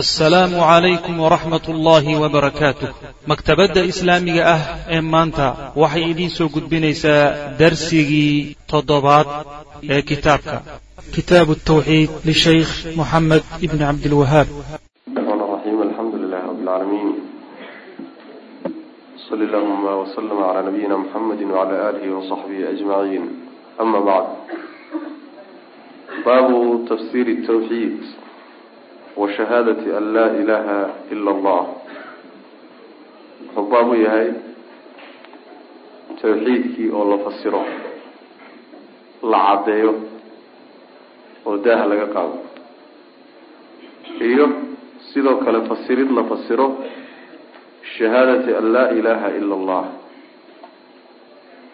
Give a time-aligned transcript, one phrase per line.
[0.00, 2.88] asalaamu calaykum waraxmat ullaahi wabarakaatuh
[3.30, 4.62] maktabadda islaamiga ah
[4.96, 5.46] ee maanta
[5.82, 7.24] waxay idiin soo gudbinaysaa
[7.60, 9.28] darsigii toddobaad
[9.94, 10.56] ee kitaabka.
[11.16, 14.48] Kitaab tawxiid lishaykh moxamed ibni cabdilwahaab
[26.26, 28.21] baabu tafsiir tawxiid
[29.20, 30.78] wa shahaadati an laa ilaaha
[31.14, 31.62] ila allah
[33.54, 34.28] wuxuu baab yahay
[36.20, 37.62] tawxiidkii oo la fasiro
[39.32, 39.92] la caddeeyo
[41.46, 42.38] oo daaha laga qaado.
[44.28, 44.46] Iyo
[45.12, 46.66] sidoo kale fasirid la fasiro
[47.96, 49.84] shahaadati an laa ilaaha ila allah.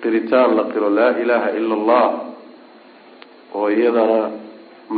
[0.02, 2.06] Qiritaan la qiro laa ilaaha ila allah
[3.54, 4.20] oo iyadana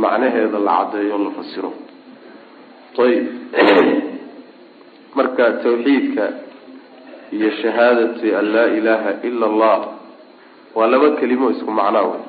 [0.03, 1.71] macnaheeda la caddeeyo la fasiro
[2.99, 3.25] ayib
[5.15, 6.25] marka tawxiidka
[7.31, 9.79] iyo shahaadati an laa ilaaha ila allah
[10.75, 12.23] waa laba kelimo isku macnaa wey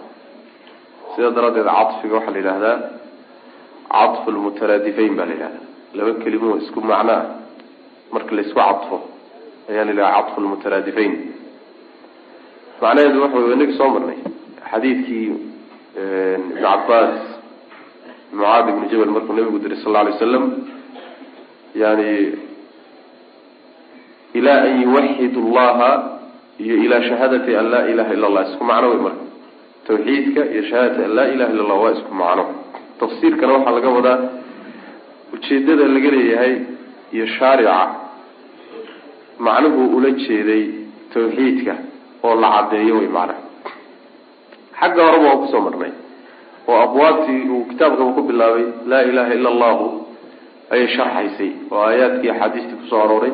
[1.15, 2.79] sidaa daraaddeed cadfiga waxaa la yidhahdaa
[3.93, 7.17] cadfu lmutaraadifayn baa la yidhahdaa laba kelimo isku macno
[8.13, 8.97] marka la isku cadfo
[9.71, 11.13] ayaa la yidhaha cadfu lmutaraadifayn
[12.83, 14.19] macnaheedu waxa wey inagi soo marnay
[14.71, 17.32] xadiidkii ibnu cabaas
[18.33, 20.45] mucaad ibnu jabal markuu nabigu diray sal lla alay slam
[21.83, 22.09] yani
[24.39, 25.91] ilaa an yuwaxid llaha
[26.65, 29.25] iyo ilaa shahaadati an laa ilaha illa allah isku macno wey marka.
[29.89, 32.45] Tawxiidka iyo shahaadati an laa ilaha illa allah waa isku macno.
[33.01, 34.19] Tafsiirkana waxaa laga wadaa
[35.35, 36.55] ujeedada laga leeyahay
[37.15, 37.77] iyo shaarica.
[39.47, 40.63] Macnuhu ula jeeday
[41.15, 41.75] tawxiidka
[42.27, 43.41] oo la caddeeyo wey macnaha
[44.81, 45.93] xagga horeba waa ku soo marnay
[46.71, 49.85] oo abwaabtii uu kitaabkaba ku bilaabay laa ilaha ila allahu
[50.75, 53.33] ayay sharxaysay oo aayaadkii axaadiistii ku soo arooray.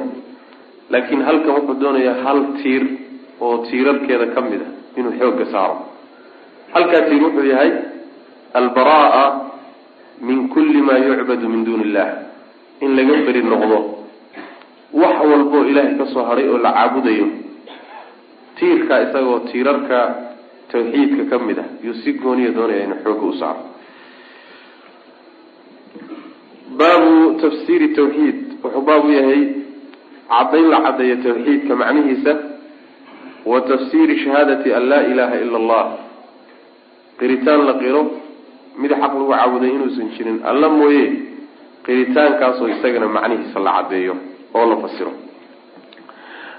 [0.93, 2.83] Laakiin halkan wuxuu doonayaa hal tiir
[3.45, 4.69] oo tiirarkeeda ka mid a
[4.99, 5.77] inuu xoogga saaro.
[6.75, 7.71] Halkaa tiir wuxuu yahay
[8.61, 9.27] albaraa
[10.28, 12.09] min kulli maa yucbadu min duuni illah
[12.84, 13.78] in laga beri noqdo.
[15.00, 17.27] Wax walboo ilaahay ka soo hadhay oo la caabudayo
[18.59, 19.99] tiirka isagoo tiirarka
[20.73, 21.69] tawxiidka ka mid ah.
[21.83, 23.62] Yuu si gooniya doonaya inuu xooga u saaro.
[26.79, 29.43] Baabu tafsiiri tawxiid wuxuu baab u yahay
[30.29, 32.33] caddayn la caddeeyo tawxiidka macnihiisa
[33.45, 35.84] wa tafsiiri shahaadati an laa ilaha ila allah
[37.19, 38.03] qiritaan la qiro
[38.77, 40.41] mid xaq lagu caabuday inuusan jirin.
[40.45, 41.05] Alla mooye
[41.87, 44.15] qiritaankaasoo isagana macnihiisa la caddeeyo
[44.55, 45.12] oo la fasiro.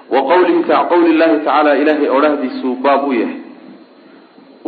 [0.10, 3.39] Wa qawli qawli llahi tacaala ilaahay odhahdiisuu baab u yahay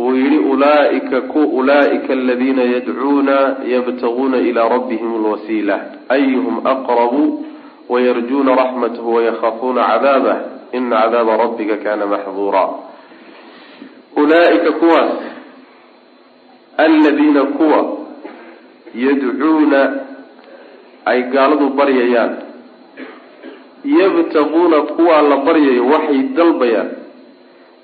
[0.02, 3.36] uu yihi ulaaika ku ulaaika aladiina yadcuuna
[3.72, 5.76] yabtaguuna ilaa rabbihim alwasiila.
[6.08, 7.22] Ayuhum aqrabu
[7.88, 10.36] wayarjuuna raxmatahu wayakhafuuna cadaabah
[10.72, 12.64] ina cadaaba rabbika kana maxduura
[14.16, 15.12] ulaaika kuwaas
[16.76, 17.80] aladiina kuwa
[19.04, 19.80] yadcuuna
[21.04, 22.32] ay gaaladu baryayaan.
[23.84, 27.01] Yabtaquuna kuwaa la baryayo waxay dalbayaan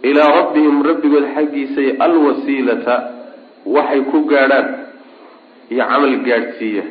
[0.03, 2.97] ilaa rabbihim rabbigood xaggiisay alwasiilata
[3.67, 4.67] waxay ku gaadhaan
[5.71, 6.85] iyo camal gaadhsiiya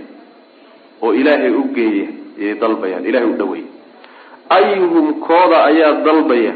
[1.01, 2.07] oo ilaahay u geeya
[2.39, 3.69] ayay dalbayaan ilahay u dhaweeya
[4.57, 6.53] ayuhum kooda ayaa dalbaya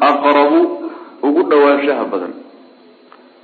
[0.00, 0.60] aqrabu
[1.22, 2.32] ugu dhawaanshaha badan.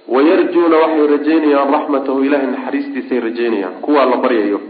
[0.08, 4.60] Wayarjuuna waxay rajaynayaan raxmatahu ilahay naxariistiisay rajaynayaan kuwaa la baryayo.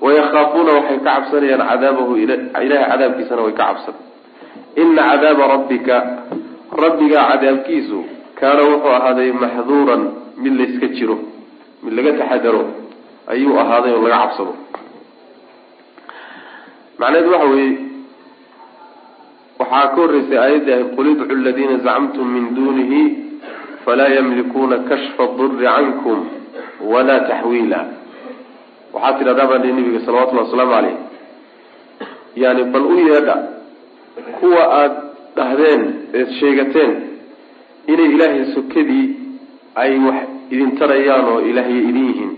[0.00, 2.48] Wayakhaafuuna waxay ka cabsanayaan cadaabahu ilahay
[2.90, 3.94] cadaabkiisana way ka cabsan.
[4.82, 5.96] Ina cadaaba rabbika
[6.84, 7.98] rabbigaa cadaabkiisu
[8.40, 10.02] kaana wuxuu ahaaday maxduuran
[10.42, 11.16] mid layska jiro
[11.82, 12.62] mid laga taxadaro
[13.32, 14.52] ayuu ahaaday oo laga cabsado.
[16.98, 17.78] Macnaheedu waxa weeye
[19.58, 23.00] waxaa ka horreysay aayaddi ahay qul idcu ladiina zacamtum min dunihi
[23.84, 26.18] falaa yamlikuuna kashfa duri cankum
[26.92, 27.80] walaa taxwiila.
[28.94, 30.96] Waxaa tidhahdaa baa nabiga salawatullhi wasalaamu caleyh
[32.36, 33.36] yani bal u yeedha
[34.40, 35.05] kuwa aada
[35.36, 35.82] dhahdeen
[36.18, 36.92] eed sheegateen
[37.92, 39.06] inay ilaahay sokadii
[39.82, 40.18] ay wax
[40.54, 42.32] idin tarayaan oo ilaahay idin yihiin.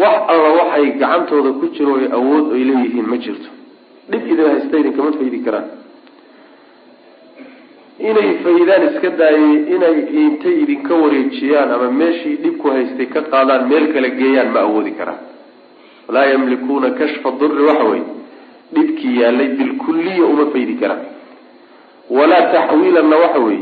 [0.00, 3.50] Wax alla waxay gacantooda ku jiro o awood ay leeyihiin ma jirto.
[4.10, 5.68] Dhib idin haysta idinkama faydi karaan.
[8.08, 13.86] Inay faydaan iska daayay inay intay idinka wareejiyaan ama meeshii dhibku haystay ka qaadaan meel
[13.94, 15.22] kale geeyaan ma awoodi karaan.
[16.14, 18.02] Laa yamlikuuna kashfa duri waxa wey
[18.74, 21.02] dhibkii yaalay bilkulliya uma faydi karaan
[22.10, 23.58] walaa taxwiilanna waxa wey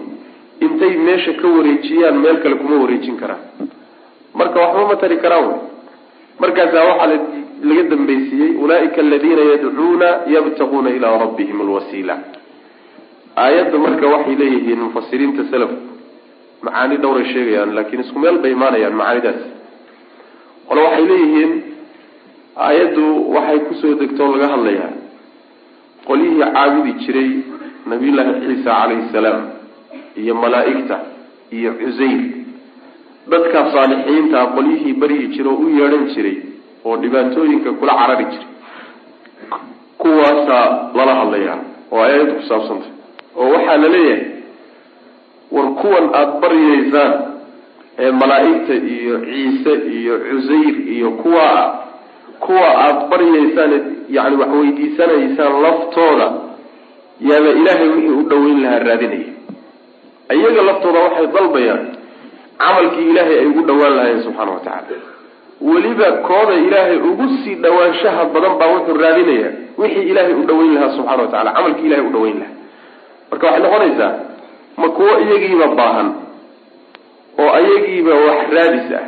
[0.65, 3.43] intay meesha ka wareejiyaan meel kale kuma wareejin karaan.
[4.39, 5.59] Marka waxba ma tari karaan wey.
[6.43, 7.19] Markaasaa waxaa
[7.69, 12.17] laga dambaysiiyey ulaa'ika aladiina yadcuuna yabtaquuna ilaa rabbihim alwasiila.
[13.45, 15.83] Aayadda marka waxay leeyihiin mufasiriinta salafku
[16.65, 19.41] macaani dhowray sheegayaan laakiin isku meel bay imaanayaan macaanidaas.
[20.69, 21.53] Qole waxay leeyihiin
[22.56, 23.05] aayaddu
[23.35, 24.91] waxay ku soo degtoo laga hadlayaa
[26.09, 27.31] qolyihii caabudi jiray
[27.91, 29.41] nabiyullaahi ciisa calayhi salaam
[30.23, 30.97] iyo malaa'igta
[31.59, 32.21] iyo cusayr
[33.33, 36.37] dadkaa saalixiintaa qolyihii baryi jira oo u yeedhan jiray
[36.85, 38.49] oo dhibaatooyinka kula carari jiray.
[39.99, 40.67] Kuwaasaa
[40.97, 41.59] lala hadlayaa
[41.93, 42.91] oo aayaddu ku saabsantay.
[43.37, 44.23] Oo waxaa la leeyahay
[45.55, 47.12] war kuwan aada baryaysaan
[48.05, 51.49] ee malaa'igta iyo ciise iyo cusayr iyo kuwa
[52.46, 53.73] kuwa aada baryaysaan
[54.17, 56.26] yani wax weydiisanaysaan laftooda
[57.29, 59.31] yaaba ilaahay wixii u dhoweyn lahaa raadinaya.
[60.37, 61.82] Iyaga laftooda waxay dalbayaan
[62.62, 64.99] camalkii ilaahay ay ugu dhowaan lahayen subxaana wa tacaala.
[65.69, 70.93] Weliba kooda ilaahay ugu sii dhawaanshaha badan baa wuxuu raadinayaa wixii ilaahay u dhoweyn lahaa
[70.96, 72.55] subxana wa tacala camalkii ilahay u dhoweyn lahaa.
[73.31, 74.12] Marka waxay noqonaysaa
[74.81, 76.08] ma kuwo iyagiiba baahan
[77.43, 79.05] oo ayagiiba wax raadis ah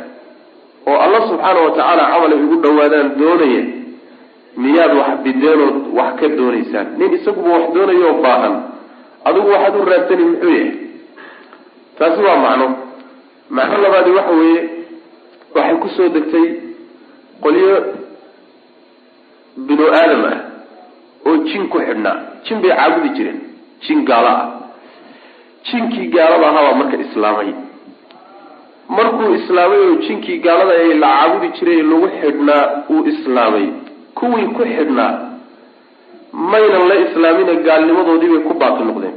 [0.89, 3.63] oo alla subxaana wa tacaala camal ay ugu dhawaadaan doonaya
[4.63, 6.87] miyaad wax bideenood wax ka doonaysaan?
[6.99, 8.55] Nin isaguba wax doonayo baahan
[9.27, 10.71] adigu waxaad u raadsani muxuu yahay?
[11.97, 12.67] Taasi waa macno.
[13.57, 14.61] Macno labaadi waxa weeye
[15.55, 16.47] waxay ku soo degtay
[17.43, 17.75] qolyo
[19.67, 20.37] binu aadam ah
[21.27, 22.17] oo jin ku xidhnaa.
[22.45, 23.39] Jin bay caabudi jireen
[23.85, 24.45] jin gaalo ah.
[25.67, 27.49] Jinkii gaalada ahaa baa marka islaamay
[28.89, 33.67] markuu islaamay oo jinkii gaalada ay la caabudi jiray lagu xidhnaa uu islaamay.
[34.17, 35.13] Kuwii ku xidhnaa
[36.33, 39.15] maynan la islaamina gaalnimadoodii bay ku baaqi noqdeen.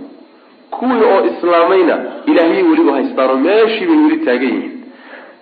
[0.77, 1.95] Kuwii oo islaamayna
[2.31, 4.73] ilaahyay weliba haystaan oo meeshii bay weli taagan yihiin.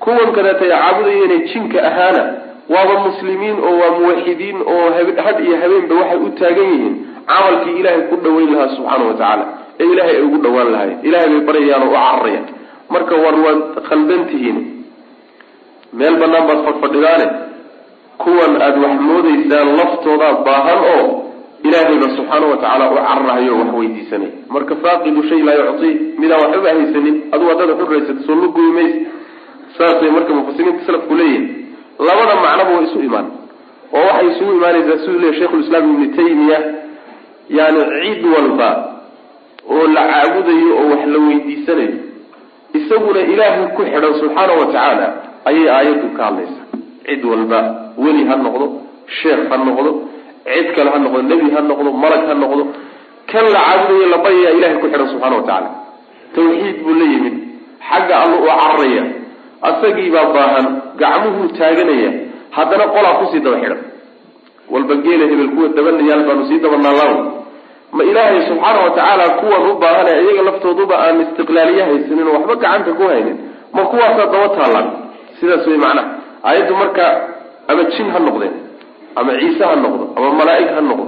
[0.03, 2.23] Kuwan kaleeta ay caabudayeen jinka ahaana
[2.75, 4.87] waaba muslimiin oo waa muwaxidiin oo
[5.27, 6.97] hadh iyo habeenba waxay u taagan yihiin.
[7.29, 9.45] Camalkii ilaahay ku dhaweyn lahaa subxaana wa tacaala
[9.81, 12.47] ee ilaahay ay ugu dhawaan lahayen ilahay bay baryayaan oo u cararayaan
[12.95, 14.59] marka war waad khaldan tihiin.
[15.99, 17.27] Meel banaan baad fadhfadhidaane
[18.23, 21.05] kuwan aada wax moodaysaan laftoodaa baahan oo
[21.67, 25.91] ilaahayba subxaana wa tacaala u cararahayo wax weydiisanay marka faaqidu shay laa yucti
[26.21, 28.99] midaan waxbaba haysanin adugu haddaad wax u raysata soo ma goyi maysa
[29.79, 31.47] saasay marka mufasiriinta salafku leeyihiin
[32.09, 33.27] labada macnoba way isu imaan.
[33.97, 36.59] Oo waxay isugu imaanaysaa siduu leeyahy sheikhulislaam ibnu taymiya
[37.59, 38.71] yani cid walba
[39.75, 41.95] oo la caabudayo oo wax la weydiisanayo
[42.75, 45.07] isaguna ilaahay ku xidhan subxaana wa tacaala
[45.49, 46.67] ayay aayaddu ka hadlaysaa.
[47.07, 47.59] Cid walba
[47.97, 48.67] weli ha noqdo
[49.21, 49.91] sheekh ha noqdo
[50.45, 52.63] cid kale ha noqdo nebi ha noqdo malag ha noqdo
[53.31, 55.71] kan la caabudayo la baryayaa ilahay ku xidhan subxana wa tacaala.
[56.35, 57.35] Tawxiid buu la yimid
[57.89, 59.05] xagga alla u cararaya
[59.69, 60.67] asagiibaa baahan
[61.01, 62.11] gacmuhuu taaganaya
[62.57, 63.81] haddana qolaa ku sii daba xidhan.
[64.73, 67.15] Walba geela hebel kuwa dabanayaal baanu sii dabanaalaaw
[67.97, 72.55] ma ilaahay subxaana wa tacaala kuwan u baahane iyaga laftooduba aan istiqlaaliye haysanin oo waxba
[72.63, 73.37] gacanta ku haynin
[73.77, 74.89] ma kuwaasaa daba taallaan
[75.41, 76.09] sidaas wey macnaha.
[76.49, 77.05] Aayaddu marka
[77.71, 78.55] ama jin ha noqdeen
[79.19, 81.07] ama ciise ha noqdo ama malaa'ig ha noqdo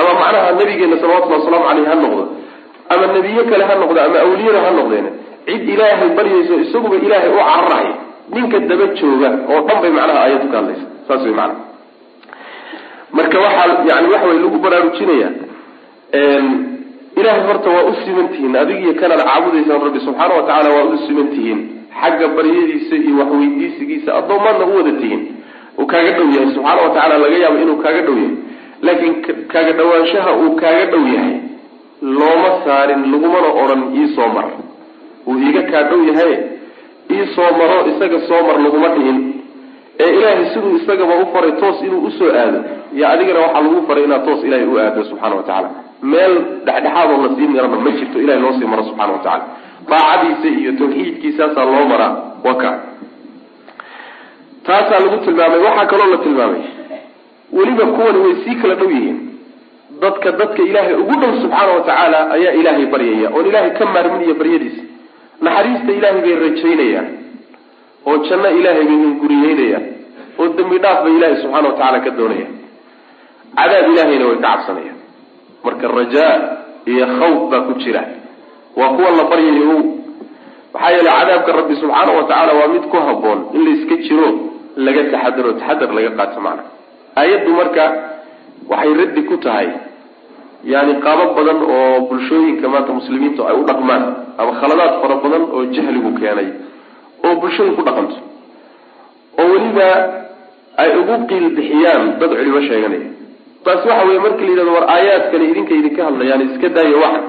[0.00, 2.22] ama macnaha nabigeena salawatullhi wasalaamu caleyh ha noqdo
[2.92, 5.06] ama nebiye kale ha noqdo ama awliyada ha noqdeen
[5.48, 7.88] cid ilaahay baryayso isaguba ilaahay u cararahay
[8.34, 10.86] ninka daba jooga oo dhan bay macnaha aayaddu ka hadlaysa.
[11.08, 11.64] Saas wey macnaha.
[13.16, 15.28] Marka waxaa yani waxa way lagu baraarujinaya
[16.12, 20.84] ilahay horta waa u siman tihiin adig iyo kanaad caabudaysaan rabbi subxaana wa tacaala waa
[20.94, 21.60] u siman tihiin
[22.00, 25.22] xagga baryadiisa iyo waxweydiisigiisa addoomaadna u wada tihiin.
[25.78, 28.36] Uu kaaga dhow yahay subxaana wa tacaala laga yaabo inuu kaaga dhow yahay.
[28.86, 29.14] Laakiin
[29.52, 31.34] kaaga dhawaanshaha uu kaaga dhow yahay
[32.18, 34.46] looma saarin lagumana odhan iisoo mar.
[35.28, 36.32] Uu iiga kaa dhow yahay
[37.14, 39.18] iisoo maro isaga soo mar laguma dhihin.
[40.02, 42.58] Ee ilaahay siduu isagaba u faray toos inuu u soo aado
[42.96, 45.70] iyo adigana waxaa lagu faray inaad toos ilahay u aado subxana wa tacaala
[46.02, 46.34] meel
[46.66, 49.44] dhexdhexaadoo la sii marana ma jirto ilahay loo sii maro subxana wa tacala
[49.90, 52.12] daacadiisa iyo tawxiidkiisaasaa loo maraa.
[52.44, 52.70] Waka
[54.66, 56.62] taasaa lagu tilmaamay waxaa kaloo la tilmaamay.
[57.52, 59.18] Weliba kuwani way sii kala dhow yihiin.
[60.00, 64.34] Dadka dadka ilaahay ugu dhow subxaana wa tacaala ayaa ilaahay baryaya oon ilaahay ka maarminaya
[64.40, 64.82] baryadiisa.
[65.44, 67.08] Naxariista ilaahay bay rajaynayaan.
[68.06, 69.84] Oo janno ilaahay bay hunguriyeynayaan.
[70.38, 72.54] Oo dembi dhaaf bay ilaahay subxana wa tacaala ka doonayaan.
[73.58, 74.95] Cadaab ilaahayna way ka cabsanayaan
[75.66, 76.34] marka rajaa
[76.92, 78.02] iyo khawf baa ku jira.
[78.78, 79.76] Waa kuwa la baryayo
[80.74, 84.28] maxaa yeelay cadaabka rabbi subxaana wa tacaala waa mid ku habboon in la iska jiro
[84.86, 86.62] laga taxadaro taxadar laga qaato macna.
[87.20, 87.84] Aayaddu marka
[88.70, 89.68] waxay raddi ku tahay
[90.72, 94.04] yani qaabo badan oo bulshooyinka maanta muslimiintu ay u dhaqmaan
[94.40, 96.48] ama khaladaad fara badan oo jahligu keenay
[97.26, 98.16] oo bulshadu ku dhaqanto.
[99.40, 99.88] Oo weliba
[100.82, 103.08] ay ugu qiil bixiyaan dad culimo sheeganaya
[103.66, 107.20] taas waxa weye marka la yidhahdo war aayaadkani idinka idinka hadlayaan iska daaya waxa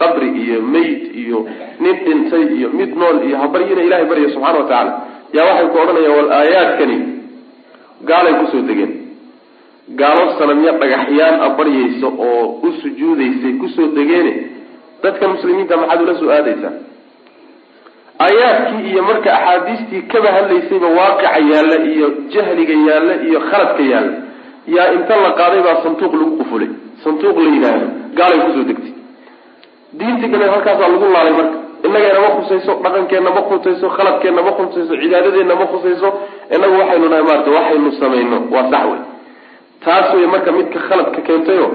[0.00, 1.38] qabri iyo meyd iyo
[1.82, 4.92] nin dhintay iyo mid nool iyo habaryina ilahay barya subxana wa tacaala.
[5.36, 6.96] Yaa waxay ku odhanayaan war aayaadkani
[8.10, 8.92] gaalay ku soo degeen.
[10.00, 14.32] Gaalo sanamyo dhagaxyaan a baryaysa oo u sujuudaysay ku soo degeene.
[15.02, 16.74] Dadka muslimiinta maxaad ula soo aadaysaa?
[18.24, 24.12] Aayaadkii iyo marka axaadiistii kaba hadlaysayba waaqica yaalla iyo jahliga yaalla iyo khaladka yaalla
[24.76, 26.68] yaa inta la qaaday baa santuuq lagu qufulay
[27.04, 27.86] santuuq la yidhaahdo.
[28.18, 28.92] Gaalay ku soo degtay.
[29.98, 31.56] Diintii kale halkaasaa lagu laalay marka.
[31.86, 36.08] Innageena ma khusayso dhaqankeenna ma khusayso khaladkeenna ma khusayso cibaadadeenna ma khusayso
[36.54, 38.38] inagu waxaynu nahay maarata waxaynu samayno.
[38.54, 39.00] Waa sax wey
[39.84, 41.66] taas wey marka midka khaladka keentayo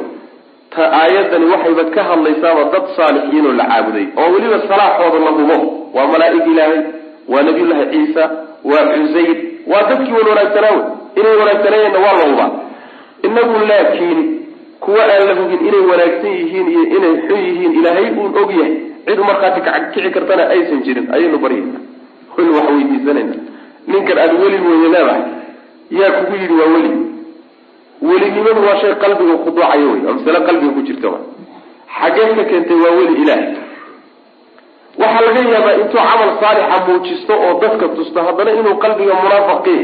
[0.74, 4.06] ta aayadani waxayba ka hadlaysaaba dad saalixiinoo la caabuday.
[4.20, 5.56] Oo weliba salaaxooda la hubo.
[5.96, 6.80] Waa malaa'ig ilaahay
[7.32, 8.24] waa nabiyullaahi ciisa
[8.72, 9.38] waa cusayr
[9.72, 10.84] waa dadkii wan wanaagsanaa wey
[11.20, 12.50] inay wanaagsanaayeenna waa la hubaa
[13.28, 14.20] inagu laakiin
[14.84, 18.74] kuwa aan la hubin inay wanaagsan yihiin iyo inay xun yihiin ilaahay uun og yahay.
[19.08, 19.62] Cid markhaati
[19.94, 21.80] kici kartana aysan jirin ayaynu baryayna
[22.38, 23.36] waynu wax weydiisanayna
[23.88, 25.24] ninkan aada weli weye leedahay
[26.00, 26.92] yaa kugu yidhi waa weli.
[28.08, 31.20] Welinimadu waa shay qalbiga khuduucayo wey waa masale qalbiga ku jirta wa
[32.00, 33.42] xaggee ka keentay waa weli ilaah
[35.02, 39.82] waxaa laga yaabaa intuu camal saalixa muujisto oo dadka tusto haddana inuu qalbiga munaafaqiy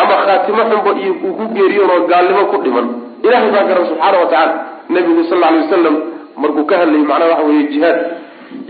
[0.00, 2.86] ama khaatimo xunba iyo uu ku geeriyoon oo gaalnimo ku dhiman.
[3.26, 4.54] Ilahay baa garan subxaana wa tacaala.
[4.94, 5.96] Nabigu sal alay wasalam
[6.42, 7.98] markuu ka hadlayay macnaha waxa weeye jihaad.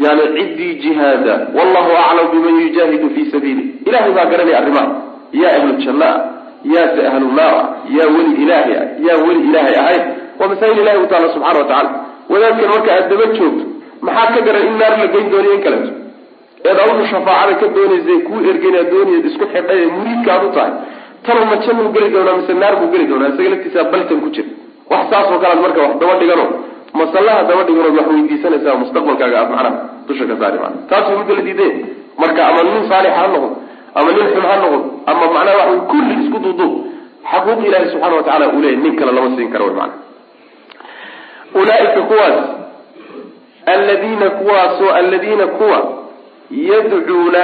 [0.05, 4.89] Yani ciddii jihaada wallahu aclam biman yujaahidu fii sabiili ilahay baa garanaya arrimaha.
[5.41, 6.19] Yaa ahlu janna ah
[6.75, 10.03] yaase ahlu naar ah yaa weli ilaahay ah yaa weli ilaahay ahayn
[10.39, 11.91] waa masaa'il ilahay u taala subxana wa tacala
[12.33, 13.65] wadaadkan marka aad daba joogto
[14.07, 15.93] maxaa ka garan in naar la geyn doonayo in kaleeto
[16.69, 20.73] eed awdu shafaacada ka doonaysa kuu ergena doonaya isku xidhay ee muriidka aad u tahay
[21.27, 24.49] tanu ma jannuu geli doonaa mise naar buu geli doonaa isaga laftiisa baltan ku jira
[24.93, 26.45] wax saasoo kalead marka wax daba dhigano
[27.01, 29.73] masallaha daba dhiganood wax weydiisanaysaa mustaqbalkaaga aad macnaha
[30.09, 31.75] dusha ka saari maa taasuu midda la diideen
[32.23, 33.49] marka ama nin saalix ha noqdo
[33.99, 34.79] ama nin xun ha noqdo
[35.11, 36.73] ama macnaha waxa kulli isku duuduub
[37.33, 39.95] xaquuq ilaahi subxana wa tacala uu leeyahy nin kale lama siin karo wy maana
[41.61, 42.39] ulaaika kuwaas
[43.75, 45.79] aladiina kuwaasoo aladiina kuwa
[46.71, 47.41] yadcuuna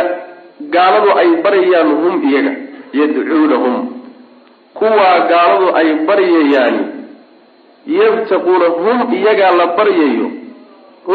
[0.74, 2.52] gaaladu ay baryayaan hum iyaga
[3.00, 3.76] yadcuunahum
[4.78, 6.80] kuwaa gaaladu ay baryayaani
[7.86, 10.30] yabtaquuna hum iyagaa la baryayo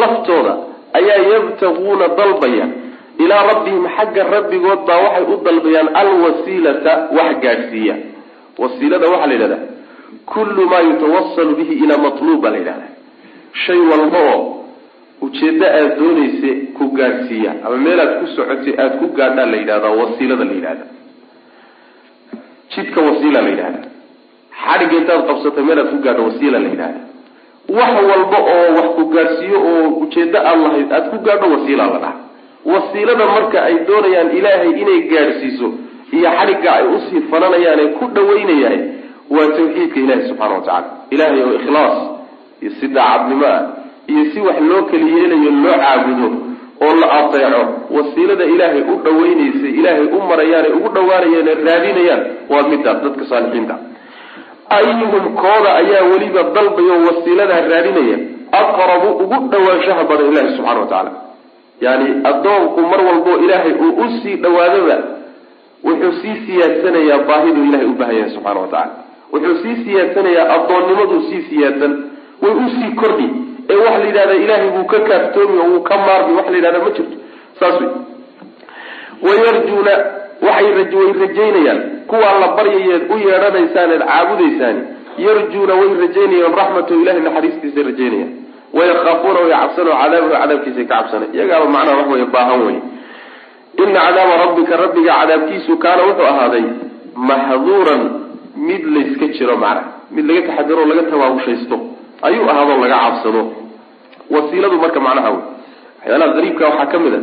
[0.01, 0.53] laftooda
[0.93, 2.67] ayaa yabtaquuna dalbaya.
[3.23, 7.95] Ilaa rabbihim xagga rabbigood baa waxay u dalbayaan alwasiilata wax gaadhsiiya.
[8.61, 9.63] Wasiilada waxaa la yidhahdaa
[10.31, 12.91] kullu maa yutawasalu bihi ilaa matluub baa la yidhahdaa.
[13.65, 14.41] Shay walba oo
[15.21, 20.45] ujeeddo aada doonaysa ku gaadhsiiya ama meelaad ku socotay aada ku gaadhaa la yidhahdaa wasiilada
[20.49, 20.85] la yidhahda
[22.75, 23.79] jidka wasiila la yidhahda
[24.63, 26.99] xadhigga intaad qabsatay meelaad ku gaadho wasiila la yidhahda
[27.77, 31.99] wax walba oo wax ku gaadhsiiyo oo ujeeddo aad lahayd aada ku gaadho wasiila la
[32.03, 32.13] dhaha.
[32.71, 35.67] Wasiilada marka ay doonayaan ilaahay inay gaadhsiiso
[36.17, 38.81] iyo xadhigga ay u sii fananayaan ku dhawaynayaan
[39.35, 41.97] waa tawxiidka ilaahi subxana wa tacala ilaahay oo ikhlaas
[42.61, 43.61] iyo si daacadnimo ah
[44.11, 46.29] iyo si wax loo keli yeelayo loo caabudo
[46.85, 47.61] oo la adeeco
[47.95, 52.21] wasiilada ilaahay u dhaweynaysa ilaahay u marayaan ee ugu dhawaanayaan ee raadinayaan
[52.51, 53.75] waa midaas dadka saalixiinta.
[54.77, 58.17] Ayuhum kooda ayaa weliba dalbayo wasiiladaa raadinaya
[58.61, 61.11] aqrabu ugu dhawaanshaha badan ilahi subxana wa tacaala.
[61.85, 64.97] Yani addoonku mar walbo ilaahay uu u sii dhawaadaba
[65.87, 68.91] wuxuu sii siyaadsanayaa baahiduu ilahay u baahan yahay subxana wa tacala
[69.33, 71.93] wuxuu sii siyaadsanayaa addoonnimaduu sii siyaadsan
[72.43, 73.27] way u sii kordhi
[73.71, 76.79] ee waxa la yidhahda ilaahay buu ka kaaftoomi oo wuu ka maarmi waxa la yidhahda
[76.85, 77.17] ma jirto.
[77.59, 77.89] Saas wey
[79.25, 79.93] wayarjuuna
[80.47, 81.79] waxay way rajaynayaan.
[82.09, 84.81] Kuwaa la baryayeed u yeedhanaysaan eed caabudaysaani
[85.25, 88.31] yarjuuna way rajaynayaan raxmatahu ilahay naxariistiisay rajaynayaan.
[88.77, 92.77] Wayakaafuuna way cabsanoo cadaabahu cadaabkiisay ka cabsana iyagaaba macnaha wax wey baahan wey
[93.83, 96.65] ina cadaaba rabbika rabbiga cadaabkiisu kaana wuxuu ahaaday
[97.29, 98.01] mahduuran
[98.67, 101.75] mid layska jiro macna mid laga taxadiro laga tabaabushaysto
[102.27, 103.41] ayuu ahaadoo laga cabsado
[104.35, 105.41] wasiiladu marka macnaha wey
[105.99, 107.21] waxyaalaha qariibka waxaa ka mid a.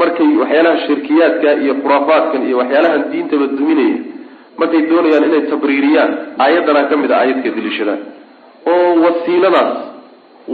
[0.00, 3.96] Markay waxyaalaha shirkiyaadka iyo khuraafaadkan iyo waxyaalahan diintaba duminaya
[4.60, 6.10] markay doonayaan inay tabriiriyaan
[6.44, 8.00] aayaddanaa ka mid a aayadka daliishadaan.
[8.72, 9.72] Oo wasiiladaas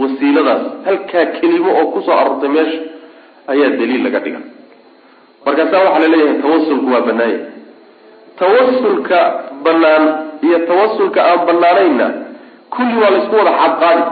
[0.01, 2.79] wasiiladaas halkaa kelimo oo ku soo aroortay meesha
[3.53, 4.39] ayaa daliil laga dhiga.
[5.45, 7.39] Markaasaa waxaa la leeyahay tawasulku waa banaanya
[8.41, 9.19] tawasulka
[9.65, 10.03] banaan
[10.45, 12.07] iyo tawasulka aan banaanayna
[12.73, 14.03] kulli waa laysku wada xaadqaadi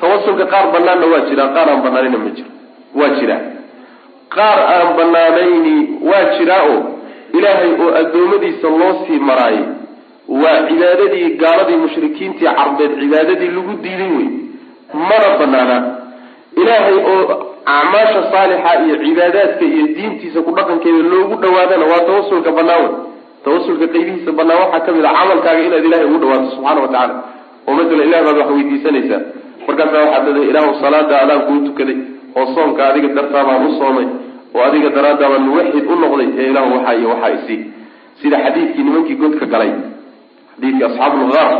[0.00, 2.50] tawasulka qaar banaanna waa jiraa qaar aan banaanayna ma jiro
[3.00, 3.40] waa jiraa
[4.36, 5.74] qaar aan banaanayni
[6.10, 6.80] waa jiraa oo
[7.38, 9.64] ilaahay oo addoommadiisa loo sii maraayay
[10.42, 14.28] waa cibaadadii gaaladii mushrikiintii carbeed cibaadadii lagu diiday wey
[15.08, 15.76] mana banaana
[16.62, 17.22] ilaahay oo
[17.76, 22.92] acmaasha saalixa iyo cibaadaadka iyo diintiisa ku dhaqankeeda loogu dhawaadana waa tawasulka banaan wey
[23.44, 27.14] tawasulka qaybihiisa banaan waxaa ka mid a camalkaaga inaad ilahay ugu dhawaato subxaana wa tacaala.
[27.68, 29.20] Oo masala ilah baad wax weydiisanaysaa
[29.66, 31.98] markaasaa waxaad leedahay ilaahu salaada adaan kuu tukaday
[32.36, 34.06] oo soonka adiga dartaa baan u soomay
[34.54, 37.60] oo adiga daraaddaa baan muwaxid u noqday ee ilahu waxaa iyo waxaa isii
[38.22, 39.72] sida xadiidkii nimankii godka galay
[40.52, 41.50] xadiidkii asxaabulgaar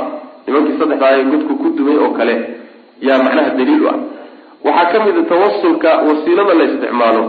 [0.47, 2.35] nimankii saddexdaa ee godku ku dumay oo kale
[3.09, 3.99] yaa macnaha daliil u ah.
[4.65, 7.25] Waxaa ka mid tawasulka wasiilada la isticmaalo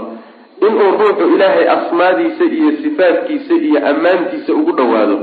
[0.67, 5.17] inuu ruuxu ilaahay asmaadiisa iyo sifaadkiisa iyo ammaantiisa ugu dhawaado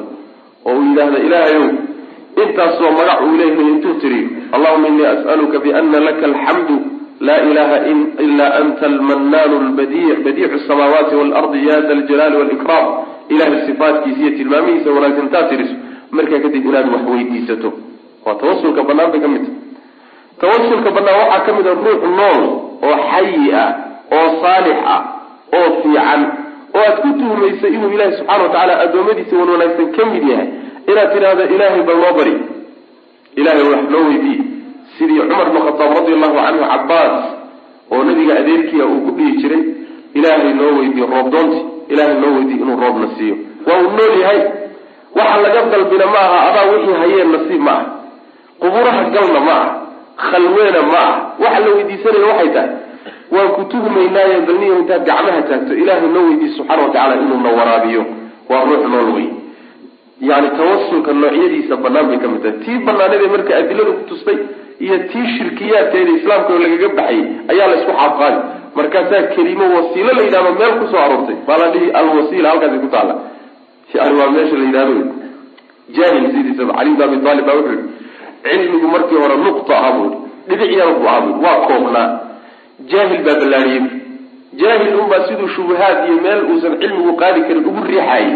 [0.67, 1.67] oo uu yidhaahdo ilaahayow
[2.43, 6.77] intaasoo magac uu leeyahay intuu tiriyo allahuma innii as'aluka biana laka alxamdu
[7.21, 7.77] laa ilaha
[8.27, 12.87] ila anta almanaanu lbadiic badiicu samaawaati waalardi ya da aljalaali walikram
[13.29, 15.75] ilahay sifaatkiisa iyo tilmaamihiisa wanaagsan taa tiriso
[16.11, 17.73] markaa kadib inaad wax weydiisato.
[18.25, 19.59] Waa tawasulka banaan bay ka mid tahay.
[20.41, 22.43] Tawasulka banaan waxaa ka mid a ruux nool
[22.89, 23.71] oo xayi ah
[24.17, 25.01] oo saalix ah
[25.59, 26.21] oo fiican
[26.75, 30.49] oo aad ku tuhmaysa inuu ilaahi subxana wa tacaala addoommadiisa wan wanaagsan ka mid yahay
[30.91, 32.35] inaad tidhaahdo ilaahay bal noo bari.
[33.41, 34.43] Ilahay wax noo weydiiye
[34.99, 37.25] sidii cumar bn khataab radi allahu canhu cabaas
[37.93, 39.63] oo nabiga adeerkiia uu ku dhihi jiray
[40.19, 41.61] ilaahay noo weydiiye roob doonti.
[41.93, 43.37] Ilaahay noo weydiiye inuu roobna siiyo.
[43.67, 44.41] Waa uu nool yahay.
[45.17, 47.85] Waxa laga dalbina ma aha adaa wixii hayeen nasiib ma ah
[48.61, 49.69] quburaha galna ma ah
[50.31, 52.71] khalweena ma ah waxa la weydiisanaya waxay tahay
[53.35, 55.73] waan ku tuhmaynaaye balniyo intaad gacmaha taagto.
[55.83, 58.03] Ilaahay noo weydiiye subxaana wa tacala inuuna waraabiyo.
[58.51, 59.29] Waa ruux nool wey
[60.31, 62.59] yani tawasulka noocyadiisa banaan bay ka mid tahay.
[62.65, 64.39] Tii banaanadee marka adiladu ku tustay
[64.85, 68.39] iyo tii shirkiyaadkeeda islaamka lagaga baxayay ayaa la isku xaabqaadi
[68.79, 71.37] markaasaa kelimo wasiilo la yidhahdo meel ku soo aroortay.
[71.49, 73.15] Baa la dhihi alwasiila halkaasi ku taala
[73.97, 74.95] yani waa meesha la yidhahdo
[75.97, 77.77] jaahil sidiisaba cali bin abi aalib baa wuxuu
[78.47, 80.11] yihi cilmigu markii hore nuqta ahaa buu
[80.49, 82.09] dhibic yar buu ahaa bui waa koobnaa
[82.93, 83.85] jaahil baa ballaariyey.
[84.61, 88.29] Jaahil unbaa siduu shubahaad iyo meel uusan cilmigu qaadi karin ugu riixaayay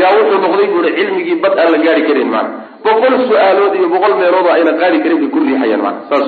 [0.00, 2.48] yaa wuxuu noqday buui cilmigii bad aan la gaari karin mana
[2.84, 6.26] boqol su'aalood iyo boqol meelood oo ayna qaadi karin bay ku riixayaan mana saas.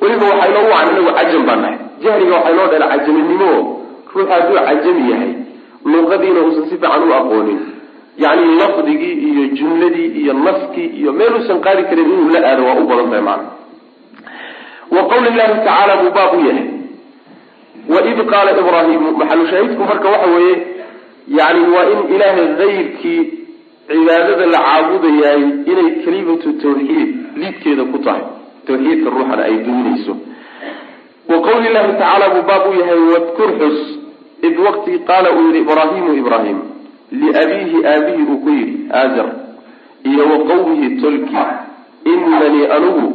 [0.00, 1.76] Weliba waxaa inoogu wacan inagu cajam baa nahay.
[2.02, 3.50] Jahliga waxaa inoo dheela cajaminimo
[4.14, 5.32] ruux hadduu cajami yahay
[5.92, 7.58] luqadiina uusan si fiican u aqoonin.
[8.22, 12.76] Yacni lafdigii iyo jumladii iyo naskii iyo meel uusan qaadi karin inuu la aado waa
[12.82, 13.46] u badan tahay macana
[14.94, 16.66] wa qawli llahi tacaala buu baab u yahay.
[17.92, 20.54] Waid qaala ibraahimu maxalushaahidku marka waxa weeye
[21.28, 23.22] yani waa in ilaahay kayrkii
[23.88, 27.10] cibaadada la caabudayaay inay kelimatu tawxiid
[27.40, 28.22] liidkeeda ku tahay.
[28.66, 30.14] Tawxiidka ruuxana ay duminayso.
[31.28, 33.78] Wa qawli llahi tacaala buu baab u yahay wadkur xus.
[34.42, 36.58] Id waqti qaala uu yihi ibraahimu ibraahim
[37.20, 39.28] liabiihi aabihi uu ku yidhi aazar.
[40.04, 41.36] Iyo wa qawmihi tolki.
[42.12, 43.06] Inanii anigu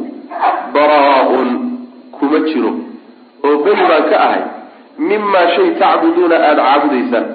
[0.74, 1.48] baraa-un
[2.18, 2.72] kuma jiro.
[3.44, 4.42] Oo beni baan ka ahay.
[4.98, 7.26] Mimaa shay tacbuduuna aada caabudaysaan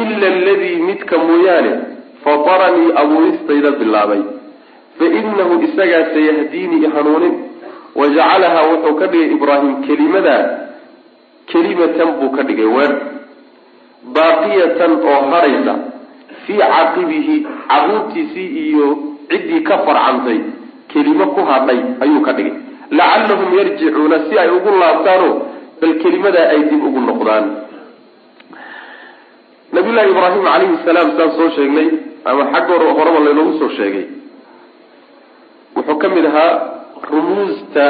[0.00, 1.72] ila aladii midka mooyaane
[2.24, 4.22] fataranii abuuristayda bilaabay
[4.98, 7.34] fa inahu isagaa sayahdiinii hanuunin
[8.00, 10.42] wa jacalahaa wuxuu ka dhigay ibraahim kelimadaa
[11.52, 12.92] kelimatan buu ka dhigay weer
[14.16, 15.74] baaqiyatan oo haraysa
[16.46, 17.36] fii caqibihi
[17.70, 18.88] caruurtiisii iyo
[19.30, 20.38] ciddii ka farcantay
[20.92, 22.54] kelimo ku hadhay ayuu ka dhigay
[22.98, 25.30] lacallahum yarjicuuna si ay ugu laabtaano
[25.80, 27.44] bal kelimadaa ay dib ugu noqdaan
[29.84, 31.88] nabiyullahi ibraahim calayhi salaam saan soo sheegnay
[32.24, 34.06] ama xagga hor horeba laynoogu soo sheegay.
[35.76, 36.52] Wuxuu ka mid ahaa
[37.10, 37.84] rumuusta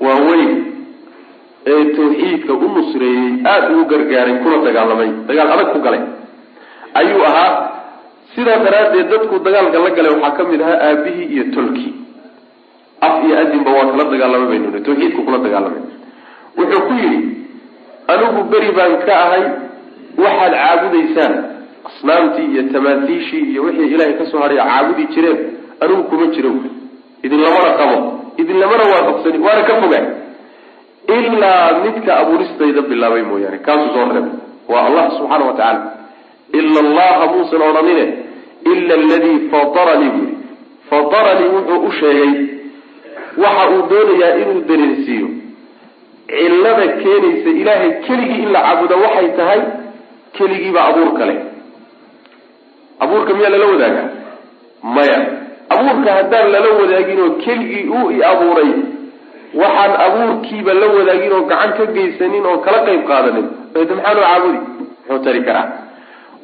[0.00, 0.52] waaweyn
[1.66, 6.02] ee tawxiidka u nusreeyey aada ugu gargaaray kuna dagaalamay dagaal adag ku galay.
[6.98, 7.52] Ayuu ahaa
[8.34, 11.92] sidaa daraaddeed dadku dagaalka la galay waxaa ka mid ahaa aabihii iyo tolkii.
[13.06, 15.82] Af iyo adinba waa kala dagaalamay baynu tawxiidka kula dagaalamay.
[16.58, 17.20] Wuxuu ku yidhi
[18.12, 19.44] anigu beri baan ka ahay
[20.24, 21.34] waxaad caabudaysaan
[21.88, 25.38] asnaamtii iyo tamaatiishii iyo wixii ilaahay ka soo hadhay caabudi jireen
[25.80, 26.50] anigu kuma jiro.
[27.24, 27.96] Idin lamana qabo
[28.40, 30.06] idin lamana waafaqsani waana ka fogaa
[31.16, 34.32] ilaa midka abuuristayda bilaabay mooyaane kaasuu soo reebay.
[34.68, 35.92] Waa allah subxaana wa tacaala.
[36.58, 38.04] Ila allaha muusan odhanine
[38.72, 40.36] ila aladii fataranii buu yii
[40.90, 42.32] fataranii wuxuu u sheegay
[43.42, 45.28] waxa uu doonayaa inuu dareensiiyo
[46.30, 49.60] cillada keenaysa ilaahay keligii in la caabudo waxay tahay
[50.38, 51.38] keligiiba abuurka leh
[53.04, 54.08] abuurka miyaa lala wadaagaa
[54.96, 55.18] maya.
[55.74, 58.70] Abuurka haddaan lala wadaagin oo keligii uu i abuuray
[59.60, 63.46] waxaan abuurkiiba la wadaagin oo gacan ka geysanin oo kala qayb qaadanin.
[63.74, 64.58] D maxaa loo caabudi
[65.08, 65.66] muxuu tari karaa.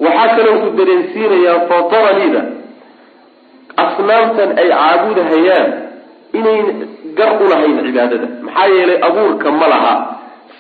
[0.05, 2.43] Waxaa kaloo uu dareensiinayaa fataraniida
[3.85, 5.71] asnaamtan ay caabudahayaan
[6.39, 6.67] inayn
[7.19, 8.27] gar u lahayn cibaadada.
[8.47, 9.95] Maxaa yeelay abuurka ma laha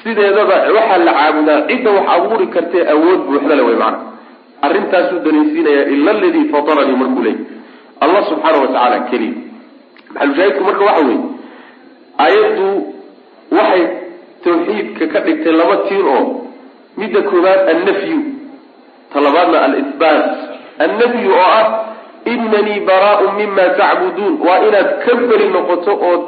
[0.02, 3.98] sideedaba waxaa la caabudaa cidda wax abuuri kartee awood buuxda le way macana
[4.66, 7.36] arrintaasuu danaysiinayaa ila aladii fataranii markuu leey
[8.04, 9.34] allah subxaana wa tacaala keliya
[10.14, 11.20] maxalushaahidku marka waxa weeye?
[12.24, 12.68] Aayaddu
[13.58, 13.82] waxay
[14.44, 16.22] tawxiidka ka dhigtay laba tiir oo
[17.00, 18.18] midda koowaad annafyu.
[19.12, 20.26] Talabaadna alihbaat
[20.84, 21.66] annafyu oo ah
[22.32, 26.22] inanii baraaun mima tacbuduun waa inaad ka beri noqoto ood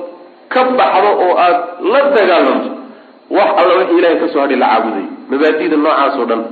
[0.52, 1.58] ka baxdo oo aad
[1.92, 2.70] la dagaalanto
[3.37, 5.07] wax alla wixii ilahay ka soo hadhay la caabuday.
[5.31, 6.42] Mabaadida noocaas oo dhan.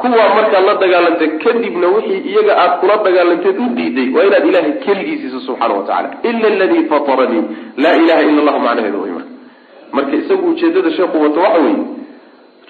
[0.00, 4.72] Kuwaa markaad la dagaalantay kadibna wixii iyaga aad kula dagaalanteed u diiday waa inaad ilahay
[4.84, 7.42] keligiisiiso subxaana wa tacala ila aladii fataranii
[7.84, 9.28] laa ilaha ila allahu macnaheedu way marka
[9.92, 11.84] marka isagu ujeedada sheekhu wato waxa weeye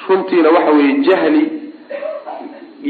[0.09, 1.43] runtiina waxa weeye jahli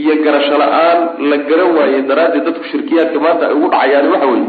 [0.01, 0.99] iyo garasho la'aan
[1.31, 4.49] la garan waaye daraaddeed dadku shirkiyaadka maanta ay ugu dhacayaan waxa weeye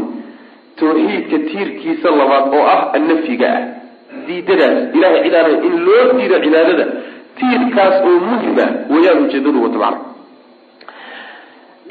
[0.80, 3.62] tawxiidka tiirkiisa labaad oo ah annafyiga ah
[4.26, 6.84] diidadaas ilahay aan in loo diido cibaadada
[7.38, 10.00] tiirkaas oo muhima wayaan ujeedadu wato macna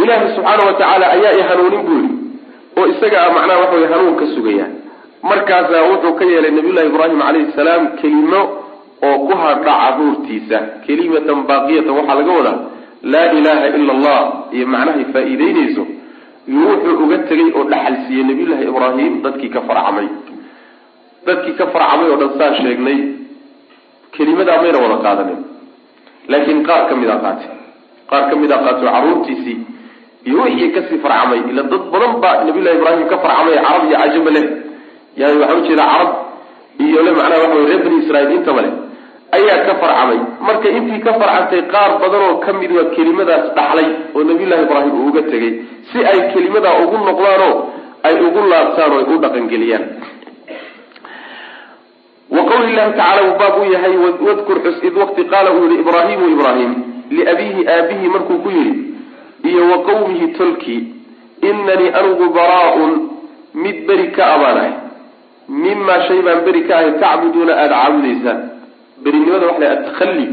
[0.04, 2.14] ilaahi subxaana wa tacaala ayaa i hanuunin buu yihi
[2.80, 4.66] oo isaga ah macnaha waxa wey hanuun ka sugaya
[5.32, 8.42] markaasaa wuxuu ka yeelay nabiyullahi ibraahim calayhi salaam kelimo
[9.08, 12.58] oo ku hadha caruurtiisa kelimatan baaqiyatan waxaa laga wadaa
[13.14, 14.20] laa ilaaha ila allah
[14.58, 15.84] iyo macnahay faa-iideyneyso
[16.54, 20.08] iyo wuxuu uga tegay oo dhaxal siiyey nabiyullahi ibraahim dadkii ka farcamay
[21.28, 22.98] dadkii ka farcamay oo dhan saan sheegnay
[24.16, 25.40] kelimadaa mayna wada qaadanin.
[26.32, 27.50] Laakiin qaar ka mid a qaatay
[28.10, 29.58] qaar ka mid a carruurtiisii
[30.28, 33.98] iyo wixii ka sii farcamay ila dad badan baa nabiyullahi ibraahim ka farcamay carab iyo
[34.04, 34.46] cajaba leh.
[35.20, 36.10] Yani waxaan ujeeda carab
[36.86, 38.74] iyo le macnaha waxa wey reer bani israiil intaba leh
[39.38, 43.88] ayaa ka farcamay marka intii ka farcantay qaar badan oo ka mid waa kelimadaas dhaxlay
[44.16, 45.54] oo nabiyullahi ibraahim uu uga tegay
[45.92, 47.54] si ay kelimadaa ugu noqdaanoo
[48.08, 49.84] ay ugu laabtaan oo ay u dhaqangeliyaan
[52.36, 53.96] wa qawli llahi tacala uu baab u yahay
[54.28, 56.72] wadkur xus id waqti qaala uu yihi ibraahimu ibraahim
[57.18, 58.74] liabiihi aabihi markuu ku yidhi
[59.50, 60.82] iyo wa qawmihi tolkii
[61.50, 62.94] inanii anigu baraa-un
[63.64, 64.74] mid beri ka abaanahay
[65.64, 68.40] mimaa shay baan beri ka ahay tacbuduuna aada caabudaysaan.
[69.04, 70.26] Berinimada waxa la atakhalli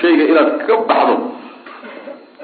[0.00, 1.14] shayga inaad ka baxdo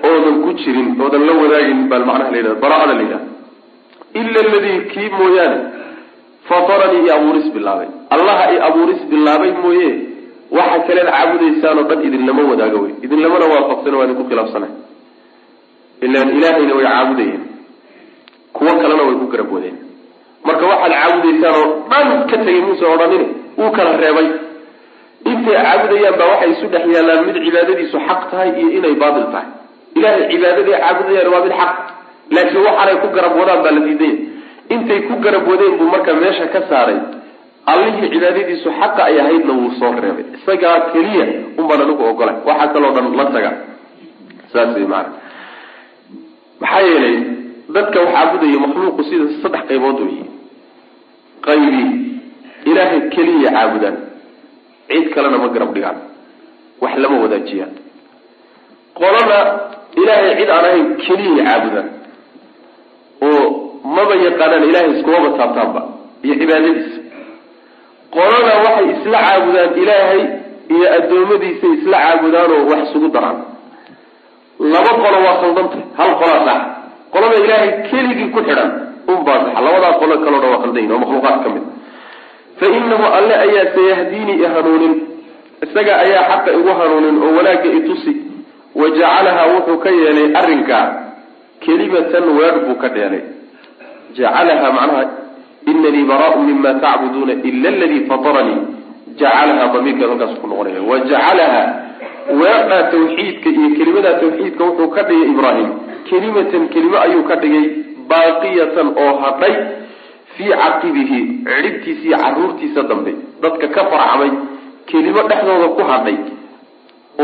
[0.08, 3.28] oodan ku jirin oodan la wadaagin baa macnaha la yidhahda bara-ada la yidhahda
[4.20, 5.58] ila aladii kii mooyaane
[6.48, 7.88] fataranii i abuuris bilaabay.
[8.14, 9.90] Allaha i abuuris bilaabay mooye.
[10.56, 12.92] Waxa kaleed caabudaysaan oo dhan idinlama wadaago wey.
[13.04, 14.70] Idinlamana waafaqsana waa idinku khilaafsanay.
[16.06, 17.42] Ilaan ilaahayna way caabudayeen.
[18.56, 19.76] Kuwo kalena way ku garab wadeen
[20.46, 23.26] marka waxaad caabudaysaan oo dhan ka tegay muuse odhanine
[23.58, 24.28] wuu kala reebay.
[25.30, 29.48] Intay caabudayaan baa waxay isu dhex yaallaan mid cibaadadiisu xaq tahay iyo inay baatil tahay.
[29.98, 31.74] Ilahay cibaadadii caabudayaan waa mid xaq.
[32.34, 34.14] Laakiin waxaanay ku garab wadaan baa la diidaya
[34.74, 36.98] intay ku garab wadeen buu marka meesha ka saaray.
[37.72, 40.24] Allihii cibaadadiisu xaqa ay ahaydna wuu soo reebay.
[40.36, 41.24] Isagaa keliya
[41.60, 42.36] unbaan anigu ogolay.
[42.48, 43.50] Waxaa kaloo dhan la taga
[44.52, 45.10] saas maana
[46.60, 47.16] maxaa yeelay
[47.74, 50.16] dadka wax caabudaya makhluuqu sida saddex qaybood wey
[51.46, 51.82] qaybi
[52.70, 53.96] ilaahay keliya caabudaan.
[54.88, 55.98] Cid kalena ma garab dhigaan.
[56.82, 57.72] Wax lama wadaajiyaan.
[58.98, 59.38] Qolana
[60.00, 61.88] ilaahay cid aan ahayn keliyay caabudaan
[63.98, 65.80] maba yaqaanaan ilaahay iskumaba taabtaanba
[66.24, 67.00] iyo cibaadadiisa.
[68.14, 70.20] Qolana waxay isla caabudaan ilaahay
[70.74, 73.38] iyo addoommadiisa isla caabudaan oo wax isugu daraan.
[74.74, 76.60] Laba qolo waa khaldantay hal qolaa sax
[77.14, 78.70] qolada ilaahay keligii ku xidhan
[79.12, 81.64] unbaa sax labadaa qolo kaloo dhan waa khaldan yihiin oo makhluuqaad ka mid.
[82.58, 84.94] Fa inahu alle ayaa sayahdiini i hanuunin.
[85.64, 88.12] Isaga ayaa xaqa igu hanuunin oo wanaagga itusi
[88.80, 90.84] wa jacalahaa wuxuu ka yeelay arrinkaa
[91.64, 93.22] kelimatan weer buu ka dheelay
[94.18, 95.04] jacalahaa macnaha
[95.72, 98.58] inanii baraau mima tacbuduuna ila aladii fataranii
[99.20, 101.66] jacalahaa damiirkeed halkaas ku noqonaya wa jacalahaa
[102.40, 105.68] weedhaa tawxiidka iyo kelimadaa tawxiidka wuxuu ka dhigay ibraahim
[106.10, 107.64] kelimatan kelimo ayuu ka dhigay
[108.10, 109.54] baaqiyatan oo hadhay
[110.36, 114.30] fii caqibihi cidhibtiisa iyo caruurtiisa dambe dadka ka farcamay
[114.90, 116.16] kelimo dhexdooda ku hadhay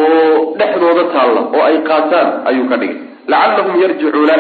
[0.01, 2.99] oo dhexdooda taalla oo ay qaataan ayuu ka dhigay
[3.33, 4.37] lacallahum yarjicuuna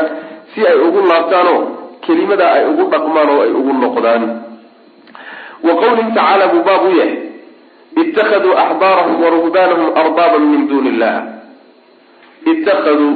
[0.54, 1.60] si ay ugu laabtaanoo
[2.06, 4.22] kelimada ay ugu dhaqmaan oo ay ugu noqdaan.
[5.66, 7.14] Wa qawlihi tacaala buu baab u yahay.
[8.02, 11.16] Ittakhaduu axbaarahum wa ruhbaanahum arbaaban min duuni illah
[12.52, 13.10] ittakhaduu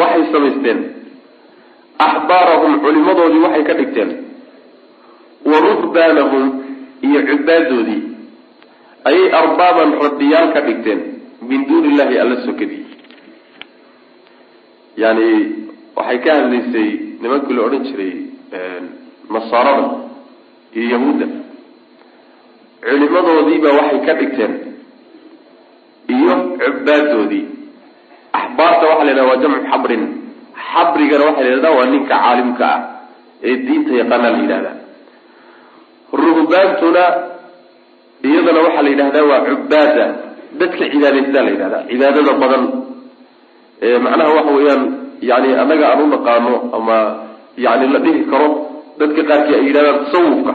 [0.00, 0.78] waxay samaysteen.
[2.08, 4.10] Axbaarahum culimadoodii waxay ka dhigteen.
[5.50, 6.44] Wa ruhbaanahum
[7.06, 8.02] iyo cubaadoodii
[9.08, 11.00] ayay arbaaban rabbiyaal ka dhigteen
[11.48, 12.82] min duuni illahi alla sokadii
[14.96, 15.28] yani
[15.96, 16.90] waxay ka hadlaysay
[17.22, 18.12] nimankii la odhan jiray
[19.34, 19.86] nasaarada
[20.78, 21.26] iyo yahuudda
[22.84, 24.52] culimadoodiiba waxay ka dhigteen
[26.14, 27.44] iyo cubaadoodii
[28.38, 30.02] axbaarta waxaa la yidhahda waa jamcu xabrin.
[30.72, 32.80] Xabrigana waxaa la yidhahda waa ninka caalimka ah
[33.48, 34.72] ee diinta yaqaana la yidhahda
[36.22, 37.04] ruhbaantuna
[38.28, 40.04] iyadana waxaa la yidhahdaa waa cubaada
[40.60, 42.62] dadka cibaadaysta la yidhahda cibaadada badan.
[44.04, 44.82] Macnaha waxa weeyaan
[45.20, 46.98] yani annaga aan u naqaano ama
[47.56, 48.48] yani la dhihi karo
[48.98, 50.52] dadka qaarkii ay yidhahdaan tasawufka.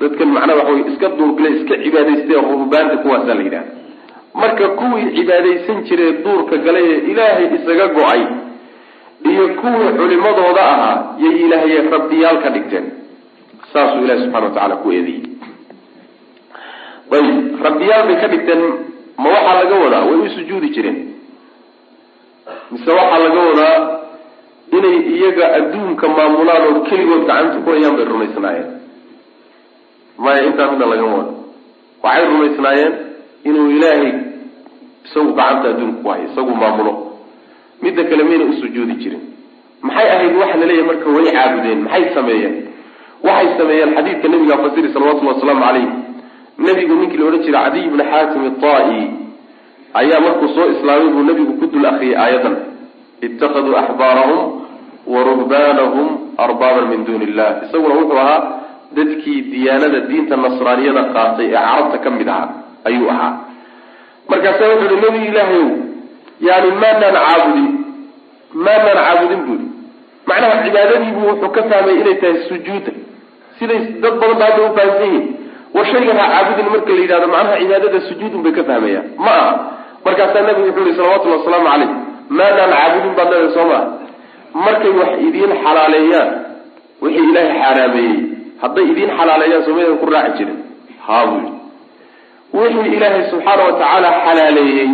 [0.00, 3.72] Dadkan macnaha waxa wey iska duurgale iska cibaadaystay ruhbaanta kuwaasaa la yidhahda
[4.40, 8.22] marka kuwii cibaadaysan jiray duurka galay ee ilaahay isaga go'ay
[9.30, 12.86] iyo kuwii culimadooda ahaa yay ilaahaye rabbiyaal ka dhigteen.
[13.72, 15.22] Saasuu ilahi subxana watacala ku eedeeyey.
[17.16, 18.62] Ayib rabbiyaal bay ka dhigteen
[19.22, 20.02] ma waxaa laga wadaa?
[20.08, 20.98] Way u sujuudi jireen.
[22.70, 23.76] Mise waxaa laga wadaa
[24.76, 28.68] inay iyaga adduunka maamulaan oo keligood gacanta ku hayaan bay rumaysnaayeen.
[30.18, 31.32] Maya intaa midna lagama wado.
[32.04, 32.92] Waxay rumaysnaayeen
[33.48, 34.12] inuu ilaahay
[35.06, 36.92] isagu gacanta adduunka ku hayo isagu maamulo.
[37.82, 39.22] Midda kale mayna usujuudi jirin.
[39.86, 41.80] Maxay ahayd waxa la leeyahay marka way caabudeen?
[41.86, 42.54] Maxay sameeyeen?
[43.26, 45.86] Waxay sameeyeen xadiidka nabiga fasiri salawatullhi wasalaamu calayh
[46.66, 49.00] nebigu ninkii la odhan jiray cadiy bni xaatim itaa-i
[50.00, 52.54] ayaa markuu soo islaamay buu nebigu ku dul akriyay aayadan.
[53.26, 54.40] Ittakhaduu axbaarahum
[55.12, 56.06] wa ruhbaanahum
[56.46, 58.40] arbaaban min duuni illah isaguna wuxuu ahaa
[58.96, 62.48] dadkii diyaanada diinta nasraaniyada qaatay ee carabta ka mid ahaa
[62.88, 63.32] ayuu ahaa.
[64.30, 65.68] Markaasa wuxuu uhi nebi ilaahayow
[66.48, 67.68] yani maanaan caabudin
[68.66, 69.66] maanaan caabudin buuri
[70.28, 72.92] macnaha cibaadadiibuu wuxuu ka fahmay inay tahay sujuuda
[73.58, 75.26] siday dad badan ba hadda u fahamsan yihiin
[75.76, 79.52] war shaygan ha caabudin marka la yidhahdo macnaha cibaadada sujuudun bay ka fahmayaan ma aha.
[80.06, 81.90] Markaasaa nabigu wuxuu yihi salawatullhi wasalaamu calayh.
[82.38, 83.82] Maanaan caabudin baad leedahay soo maa
[84.54, 86.30] markay wax idiin xalaaleeyaan
[87.02, 88.16] wixii ilaahay xaaraameeyey
[88.62, 90.58] hadday idiin xalaaleeyaan somaydan ku raaci jirin.
[91.06, 91.50] Haa buu
[92.60, 94.88] wixii ilaahay subxaana watacaala xalaaleeyey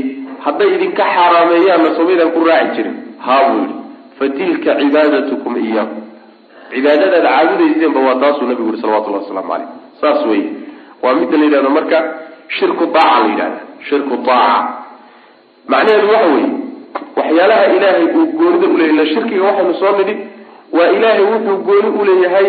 [0.44, 2.96] hadday idinka xaaraameeyaanna somaydan ku raaci jirin.
[3.26, 3.74] Haa buu yidhi.
[4.18, 6.02] Fatilka cibaadatukum iyaakum
[6.72, 9.68] cibaadadaad caabudayseenba waa taasuu nabigu yihi salawatullahi wasalaamu calayh
[10.00, 10.42] saas wey
[11.02, 11.98] waa midda la yidhahdo marka
[12.58, 14.68] shirku aaca la yidhahda shirku aaca
[15.72, 16.49] macnaheedu waxa weeye
[17.20, 20.14] waxyaalaha ilaahay uu goonida uleeyahy illa shirkiga waxaynu soo nidhi
[20.76, 22.46] waa ilaahay wuxuu gooni uleeyahay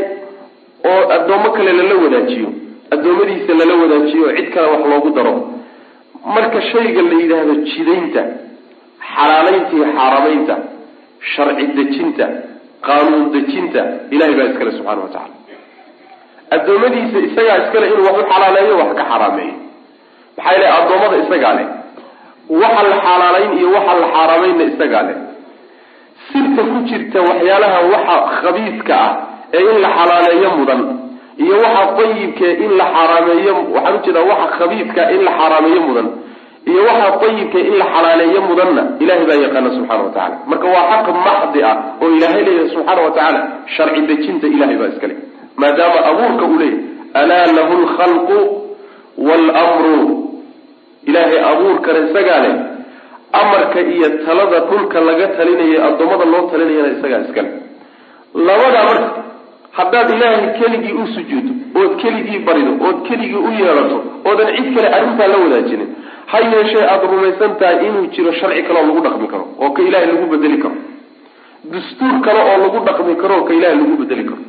[0.91, 2.49] oo addoommo kale lala wadaajiyo
[2.95, 5.33] addoommadiisa lala wadaajiyo cid kale wax loogu daro.
[6.35, 8.21] Marka shayga la yidhaahdo jidaynta
[9.13, 10.55] xalaalaynta iyo xaaramaynta
[11.33, 12.25] sharci dejinta
[12.87, 13.81] qaanuun dejinta
[14.13, 15.35] ilahay baa iskale subxana wa tacala
[16.55, 19.55] addoommadiisa isagaa iskale inuu wax u xalaaleeyo wax ka xaraameeyo.
[20.37, 21.67] Maxaa yele addoommada isagaa leh
[22.61, 25.17] waxa la xalaalayn iyo waxa la xaaraamaynna isagaa leh
[26.31, 29.11] sirta ku jirta waxyaalaha waxa khabiiska ah
[29.57, 30.81] ee in la xalaaleeyo mudan
[31.43, 36.07] iyo waxa dayibkee in la xaaraameeyo waxaan u jeedaa waxa khabiiska in la xaaraameeyo mudan
[36.71, 40.85] iyo waxa dayibkee in la xalaaleeyo mudanna ilahay baa yaqaana subxana wa tacala marka waa
[40.91, 43.39] xaq maxdi ah oo ilaahay leeyahay subxaana wa tacaala
[43.75, 45.15] sharci dejinta ilahay baa iskale
[45.61, 46.79] maadaama abuurka uu leeyahy
[47.21, 48.37] alaa lahu lkhalqu
[49.27, 49.97] wlmru
[51.09, 52.55] ilaahay abuurkana isagaa leh
[53.41, 57.49] amarka iyo talada dhulka laga talinaya addoommada loo talinayana isagaa iskale
[58.47, 59.09] labadaa marka
[59.77, 63.97] haddaad ilaahay keligii u sujuuddo ood keligii barido ood keligii u yeedhato
[64.29, 65.89] oodan cid kale arrintaa la wadaajinin
[66.31, 69.81] ha yeeshee aada rumaysan tahay inuu jiro sharci kale oo lagu dhaqmi karo oo ka
[69.87, 70.75] ilaahay lagu bedeli karo.
[71.73, 74.41] Dastuur kale oo lagu dhaqmi karo oo ka ilaahay lagu bedeli karo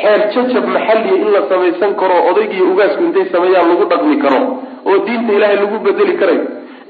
[0.00, 4.40] xeer jajab maxalliya in la samaysan karo odaygiiyo ugaasku intay sameeyaan lagu dhaqmi karo
[4.88, 6.44] oo diinta ilaahay lagu bedeli karayo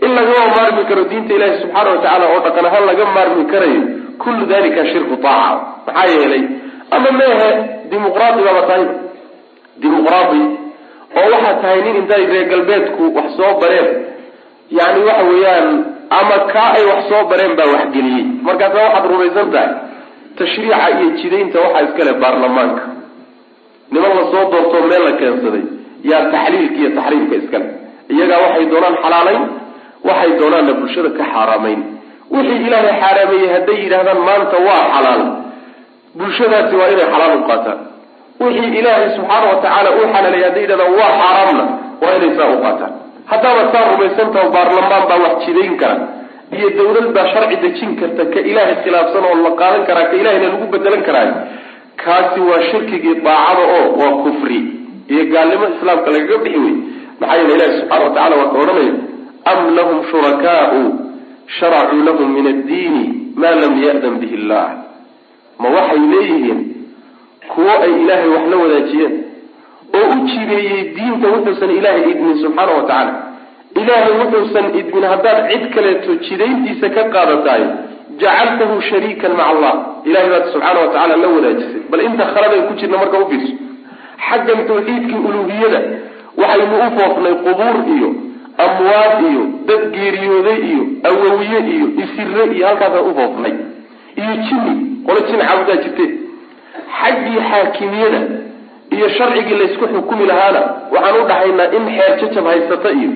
[0.05, 3.81] in lagama maarmi karo diinta ilaahay subxaana wa tacaala oo dhaqan ahaan laga maarmi karayo
[4.23, 6.43] kullu dalika shirku taaca maxaa yeelay?
[6.97, 7.49] Ama meehe
[7.91, 8.85] dimuqraadi baaba tahay.
[9.83, 10.43] Dimuqraadi
[11.21, 13.89] oo waxaa tahay nin intay reer galbeedku wax soo bareen.
[14.79, 15.67] Yani waxa weeyaan
[16.19, 19.71] ama kaa ay wax soo bareen baa waxgeliyey markaasa waxaad rumaysan tahay
[20.39, 22.83] tashriica iyo jidaynta waxaa iskale baarlamaanka.
[23.93, 25.65] Niman la soo doortoo meel la keensaday
[26.11, 27.67] yaa taxliilka iyo taxriimka iskale
[28.15, 29.43] iyagaa waxay doonaan xalaalayn
[30.09, 31.81] waxay doonaanna bulshada ka xaaraamayn.
[32.35, 35.23] Wixii ilaahay xaaraameeyey hadday yidhahdaan maanta waa xalaal.
[36.19, 37.79] Bulshadaasi waa inay xalaal u qaataan.
[38.43, 41.65] Wixii ilaahay subxaana wa tacaala uu xalaaleeyey hadday yidhahdaan waa xaaraamna
[42.03, 42.93] waa inay saa u qaataan.
[43.31, 45.97] Haddaaba saa rumaysantaho baarlamaan baa wax jidayn kara
[46.57, 50.49] iyo dawlad baa sharci dejin karta ka ilaahay khilaafsan oo la qaadan karaa ka ilahayna
[50.53, 51.35] lagu bedelan karaayo
[52.03, 54.61] kaasi waa shirkigii daacada oo waa kufri.
[55.13, 56.75] Iyo gaalnimo islaamka lagaga bixi wey
[57.21, 58.95] maxaa yeele ilahi subxana wa tacala waa ka odhanaya
[59.53, 60.83] am lahum shurakaau
[61.59, 63.05] sharacuu lahum min addiini
[63.43, 64.67] maa lam ya'dan bihi illah
[65.63, 66.61] ma waxay leeyihiin
[67.55, 69.15] kuwo ay ilaahay wax la wadaajiyeen
[69.99, 73.13] oo u jideeyey diinta wuxuusan ilaahay idmin subxaana wa tacaala
[73.81, 77.63] ilaahay wuxuusan idmin haddaad cid kaleeto jidayntiisa ka qaadataay
[78.23, 79.73] jacaltahu shariikan maca allah.
[80.09, 81.81] Ilahay baad subxaana wa tacala la wadaajisay.
[81.91, 83.55] Bal inta khaladan ku jirna marka u fiirso
[84.29, 85.81] xaggan tawxiidkii uluhiyada
[86.41, 88.09] waxaynu u foofnay qubuur iyo
[88.65, 93.55] amwaad iyo dad geeriyooday iyo awowiye iyo isire iyo halkaasaan u foofnay.
[94.21, 94.73] Iyo jini
[95.07, 96.07] qolo jin caabudaa jirte.
[97.01, 98.21] Xaggii xaakimiyada
[98.97, 100.61] iyo sharcigii laysku xukumi lahaana
[100.95, 103.11] waxaan u dhahaynaa in xeer jajab haysata iyo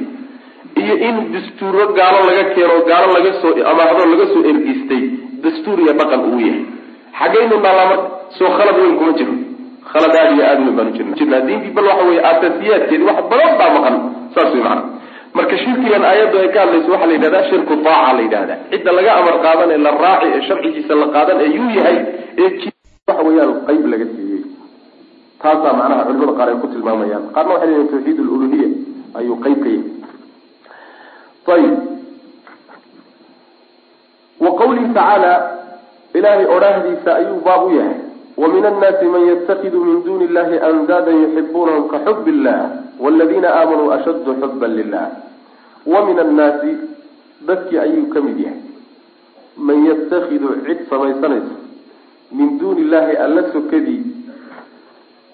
[0.83, 5.03] iyo in dastuuro gaalo laga keeno gaalo laga soo amaahdo laga soo ergistay
[5.45, 6.65] dastuur iyo dhaqan uu yahay.
[7.19, 9.35] Xaggaynu naalaa marka soo khalad weyn kuma jiro
[9.93, 13.71] khalad aada iyo aada baanu jirna jirnaa diintii bal waxa weeye asaasiyaadkeedi wax badan baa
[13.77, 13.97] maqan.
[14.35, 14.83] Saas wey macana
[15.37, 18.59] marka shirkigan aayaddu ay ka hadlayso waxaa la yidhahdaa shirku taaca la yidhahdaa.
[18.71, 21.97] Cidda laga amar qaadan ee la raaci ee sharcigiisa la qaadan ee yuu yahay
[22.43, 22.49] ee
[23.09, 24.43] waxa weeyaan qayb laga siiyey.
[25.43, 27.25] Taasaa macnaha culimada qaar ay ku tilmaamayaan.
[27.35, 28.69] Qaarna waxay leeyihiin tawxiid aluluhiya
[29.19, 30.00] ayuu qayb ka yahay
[31.47, 31.79] ayib
[34.41, 35.33] wa qawlihi tacaala
[36.15, 37.99] ilaahay odhaahdiisa ayuu baab u yahay
[38.37, 42.59] wa min annaasi man yattakidu min duni illahi andaadan yuxibunahum ka xub illah
[43.01, 45.07] waladiina aamanuu ashaddu xuban lilah
[45.87, 46.73] wa min annaasi
[47.51, 48.63] dadkii ayuu ka mid yahay
[49.57, 51.57] man yattakidu cid samaysanaysa
[52.33, 54.03] min duuni illahi alla sokadii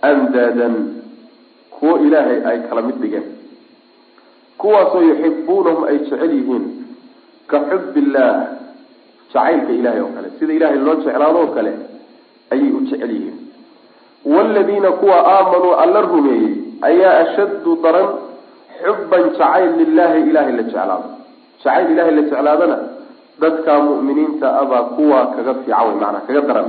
[0.02, 0.74] andaadan
[1.70, 3.35] kuwo ilaahay ay kala mid dhigeen
[4.60, 6.64] kuwaasoo yuxibuunahum ay jecel yihiin
[7.50, 8.36] ka xub illaah
[9.32, 11.72] jacaylka ilahay oo kale sida ilaahay loo jeclaado oo kale
[12.52, 13.36] ayay u jecel yihiin.
[14.34, 16.52] Waaladiina kuwa aamanuu alla rumeeyey
[16.88, 18.08] ayaa ashaddu daran
[18.82, 21.08] xubban jacayl lilaahi ilahay la jeclaado.
[21.62, 22.78] Jacayl ilahay la jeclaadana
[23.42, 26.68] dadka mu'miniinta abaa kuwa kaga fiican wey maanaa kaga daran.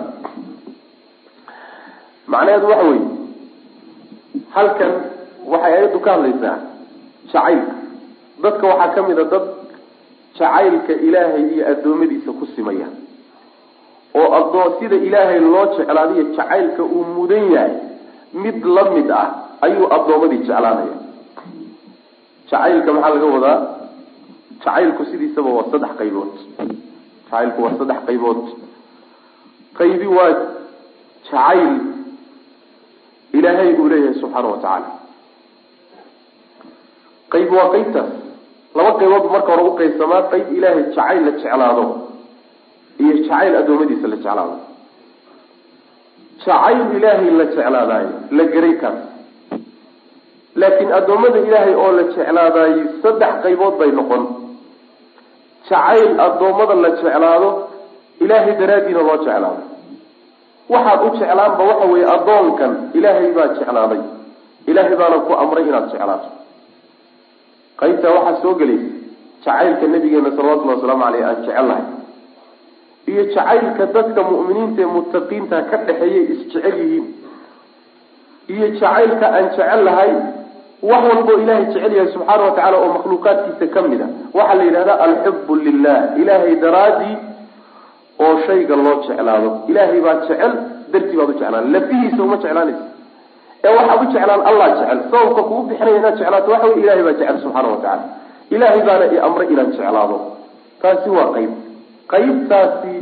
[2.32, 3.06] Macnaheedu waxa weeye
[4.56, 4.92] halkan
[5.52, 6.56] waxay ayaddu ka hadlaysaa
[7.34, 7.74] jacaylka.
[8.44, 9.46] Dadka waxaa ka mid a dad
[10.40, 12.88] jacaylka ilaahay iyo addoommadiisa ku simaya
[14.20, 17.74] oo adoo sida ilaahay loo jeclaadayo jacaylka uu mudan yahay
[18.44, 19.28] mid la mid ah
[19.66, 20.96] ayuu addoommadii jeclaanaya.
[22.52, 23.60] Jacaylka maxaa laga wadaa?
[24.64, 26.32] Jacaylku sidiisaba waa saddex qaybood.
[27.26, 28.40] Jacaylku waa saddex qaybood.
[29.80, 30.30] Qaybi waa
[31.30, 31.74] jacayl
[33.38, 34.90] ilaahay uu leeyahay subxaana wa tacaala
[37.34, 38.10] qayb waa qaybtaas
[38.78, 41.86] laba qaybood marka hore u qaybsamaa qayb ilaahay jacayl la jeclaado
[43.04, 44.56] iyo jacayl addoommadiisa la jeclaado.
[46.46, 49.00] Jacayl ilaahay la jeclaadaayo la geray kaas.
[50.62, 54.24] Laakiin addoommada ilaahay oo la jeclaadaayo saddex qaybood bay noqon.
[55.70, 57.50] Jacayl addoommada la jeclaado
[58.24, 59.52] ilaahay daraaddiina loo jeclaado
[60.74, 64.02] waxaad u jeclaanba waxa weeye addoonkan ilaahay baa jeclaaday.
[64.70, 66.28] Ilaahay baana ku amray inaad jeclaato
[67.82, 68.90] qaybtaa waxaa soo gelaysa
[69.46, 71.84] jacaylka nabigeena salawatullhi wasalaamu caleyh aan jecelnahay.
[73.12, 77.06] Iyo jacaylka dadka mu'miniinta ee muttaqiinta ka dhexeeyay isjecel yihiin.
[78.54, 80.12] Iyo jacaylka aan jecel lahay
[80.90, 84.64] wax walboo ilaahay jecel yahay subxaana wa tacala oo makhluuqaadkiisa ka mid a waxaa la
[84.68, 87.16] yidhahdaa alxubu lilah ilaahay daraadii
[88.26, 89.50] oo shayga loo jeclaado.
[89.72, 90.52] Ilaahay baa jecel
[90.92, 91.66] dartii baad u jeclaan.
[91.76, 92.84] Lafihiisa uma jeclaanaysa
[93.66, 97.16] ee waxaad u jeclaan allah jecel sababka kugu bixinaya inaad jeclaato waxa wey ilahay baa
[97.20, 98.04] jecel subxaana wa tacala
[98.56, 100.18] ilaahay baana i amray inaan jeclaado.
[100.82, 101.52] Taasi waa qayb.
[102.14, 102.96] Qaybtaasi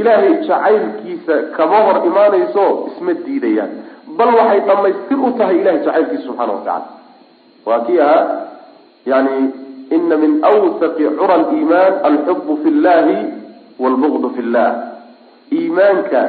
[0.00, 3.72] ilaahay jacaylkiisa kama hor imaanayso isma diidayaan.
[4.18, 6.86] Bal waxay dhamaystir u tahay ilahay jacaylkiisa subxaana wa tacala
[7.66, 8.24] waa kii ahaa
[9.12, 9.36] yani
[9.96, 13.16] ina min awsaqi cura liimaan alxubu fi llahi
[13.84, 14.70] wlbugdu fi llah
[15.58, 16.20] iimaanka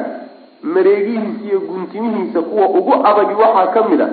[0.62, 4.08] mareegihiisa iyo guntimihiisa kuwa ugu adagi waxaa ka mid a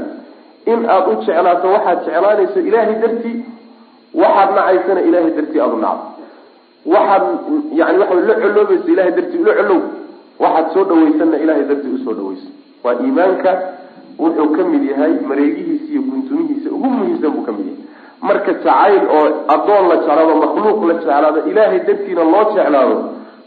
[0.72, 3.38] in aada u jeclaato waxaad jeclaanayso ilaahay dartii
[4.22, 6.06] waxaad nacaysana ilahay dartii aada u nacdo
[6.86, 7.24] waxaad
[7.80, 9.82] yani waxa la coloobayso ilahay dartii ula colow
[10.40, 12.48] waxaad soo dhawaysanna ilahay dartii u soo dhawayso.
[12.84, 13.52] Waa iimaanka
[14.20, 17.82] wuxuu ka mid yahay mareegihiisa iyo guntumihiisa ugu muhiimsan buu ka mid yahay.
[18.28, 22.96] Marka jacayl oo addoon la jeclaado makhluuq la jeclaado ilaahay dartiina loo jeclaado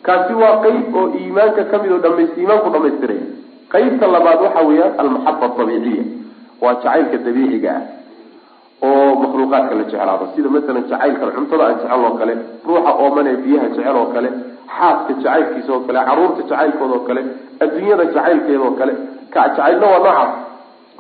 [0.07, 2.01] kaasi waa qeyb oo iimaanka ka mid oo
[2.41, 3.27] iimaanku dhamaystiraya
[3.75, 6.05] qeybta labaad waxa weeyaan almaxaba abiiciya
[6.63, 7.83] waa jacaylka dabiiciga ah
[8.89, 10.25] oo makhluuqaadka la jeclaado.
[10.37, 12.35] Sida masalan jacaylkan cuntada aan jecel oo kale
[12.69, 14.29] ruuxa ooman ee biyaha jecel oo kale
[14.77, 17.21] xaaska jacaylkiisa oo kale carruurta jacaylkooda oo kale
[17.63, 18.93] adduunyada jacaylkeeda oo kale.
[19.35, 20.33] Ka jacaylna waa noocaas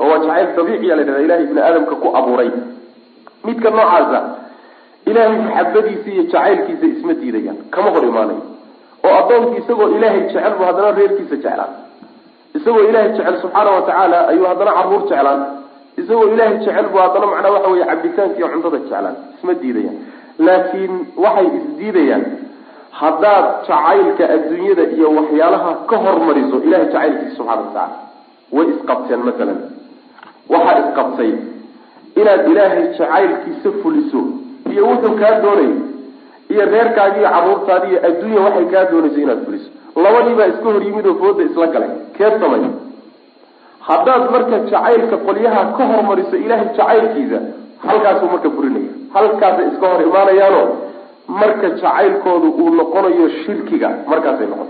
[0.00, 2.50] oo waa jacayl dabiiciya la dhahda ilahay ibni aadamka ku abuuray.
[3.46, 4.18] Midka noocaasa
[5.10, 7.58] ilaahay maxabadiisa iyo jacaylkiisa isma diidayaan.
[7.74, 8.42] Kama hor imaanayo
[9.06, 11.68] oo addoonki isagoo ilaahay jecel bu haddana reerkiisa jeclaa
[12.58, 15.40] isagoo ilaahay jecel subxaana wa tacaala ayuu haddana carruur jeclaan.
[16.00, 19.96] Isagoo ilaahay jecel buu haddana macnaa waxa weye cabitaanka iyo cuntada jeclaan isma diidayaan.
[20.46, 20.94] Laakiin
[21.24, 22.24] waxay isdiidayaan
[23.00, 27.96] haddaad jacaylka adduunyada iyo waxyaalaha ka hormariso ilahay jacaylkiisa subxana wa tacaala
[28.56, 29.58] way isqabteen masalan
[30.52, 31.30] waxaad isqabtay
[32.20, 34.20] inaad ilaahay jacaylkiisa fuliso
[34.72, 35.70] iyo wuxuu kaa doonay
[36.52, 39.68] iyo reerkaagi iyo carruurtaadi iyo adduunya waxay kaa doonayso inaad fuliso.
[40.04, 41.90] Labadiibaa iska hor yimid oo fooda isla galay.
[42.16, 42.62] Keed samay?
[43.88, 47.38] Haddaad marka jacaylka qolyaha ka hormariso ilaahay jacaylkiisa
[47.88, 48.90] halkaasuu marka burinaya.
[49.14, 50.62] Halkaasay iska hor imaanayaano
[51.40, 54.68] marka jacaylkoodu uu noqonayo shirkiga markaasay noqon.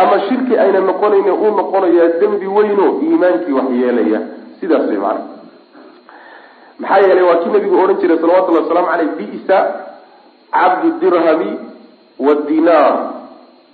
[0.00, 4.20] Ama shirki ayna noqonayn uu noqonayaa dembi weyno iimaankii wax yeelaya.
[4.60, 5.20] Sidaas way maana
[6.80, 9.56] maxaa yeelay waa kii nabigu odhan jiray salawatullhi wasalaamu caleyh bisa
[10.56, 11.50] cabdu dirhami
[12.26, 12.94] wadinaar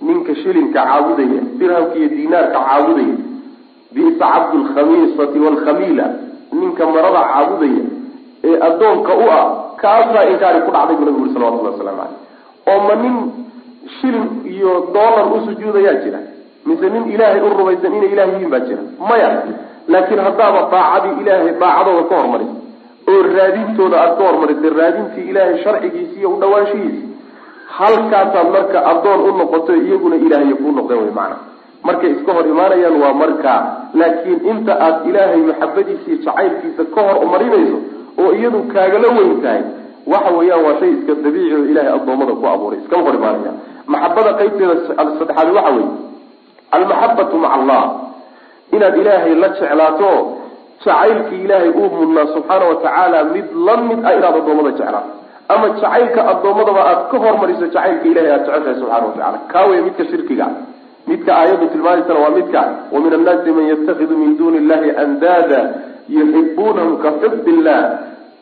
[0.01, 3.15] ninka shilinka caabudaya dirhamka iyo dinaarka caabudaya
[3.95, 6.05] bisa cabdu lkhamiisati waalkhamiila
[6.59, 7.83] ninka marada caabudaya
[8.49, 9.45] ee addoonka u ah
[9.81, 12.17] kaasaa inkaari ku dhacday buu nabigu uri salawatullahi waslamu caleyh
[12.71, 13.15] oo ma nin
[13.99, 16.19] shilin iyo dollar u sujuudayaa jira
[16.65, 18.81] mise nin ilaahay u rumaysan inay ilaah yihiin baa jira.
[19.09, 19.27] Maya
[19.87, 22.55] laakiin haddaaba daacadii ilaahay daacadooda ka hormarisa
[23.11, 27.03] oo raadintooda aada ka hormarisay raadintii ilaahay sharcigiisi iyo u dhawaanshihiisi
[27.77, 31.37] halkaasaad marka addoon u noqoto iyaguna ilaahay kuu noqdeen way macana
[31.87, 33.59] markay iska hor imaanayaan waa markaa
[33.99, 37.77] laakiin inta aad ilaahay maxabadiisa iyo jacaylkiisa ka hor marinayso
[38.21, 39.61] oo iyadu kaagala weyn tahay
[40.13, 43.53] waxa weeyaan waa shay iska dabiici oo ilaahay addoommada ku abuuray iskama hor imaanaya
[43.93, 45.89] maxabada qaybteeda saddexaad waxa weeye.
[46.71, 47.83] Almaxabatu maca allah.
[48.75, 50.09] Inaad ilaahay la jeclaato
[50.85, 55.11] jacaylkii ilaahay uu mudnaa subxaana wa tacaala mid la mid ah inaad addoommada jeclaato
[55.53, 59.79] ama jacaylka addoommadaba aad ka hormariso jacaylka ilahay aad jeceshahay subxana wa tacala kaa wey
[59.87, 60.47] midka shirkiga
[61.11, 62.61] midka aayaddu tilmaamaysana waa midka
[62.93, 65.61] wa min annaasi man yattakidu min duuni illahi andaada
[66.17, 67.79] yuxibuunahum ka xub illah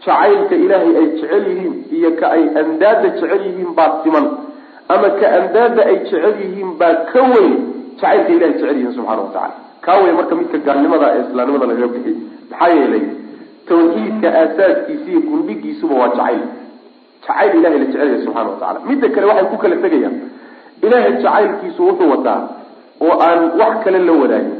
[0.05, 4.25] jacaylka ilaahay ay jecel yihiin iyo ka ay andaada jecel yihiin baa siman.
[4.93, 7.53] Ama ka andaada ay jecel yihiin baa ka weyn
[8.01, 9.55] jacaylka ilahay jecel yihiin subxana wa tacala
[9.86, 12.15] kaa wey marka midka gaalnimada ee islaamnimada lagaga bixiy
[12.51, 13.03] maxaa yeelay
[13.69, 16.41] tawxiidka aasaaskiisa iyo gundhigiisuba waa jacayl.
[17.28, 20.15] Jacayl ilahay la jecel yahay wa tacala midda kale waxay ku kala tegayaan
[20.86, 22.39] ilaahay jacaylkiisu wuxuu wataa
[23.05, 24.55] oo aan wax kale la wadaagin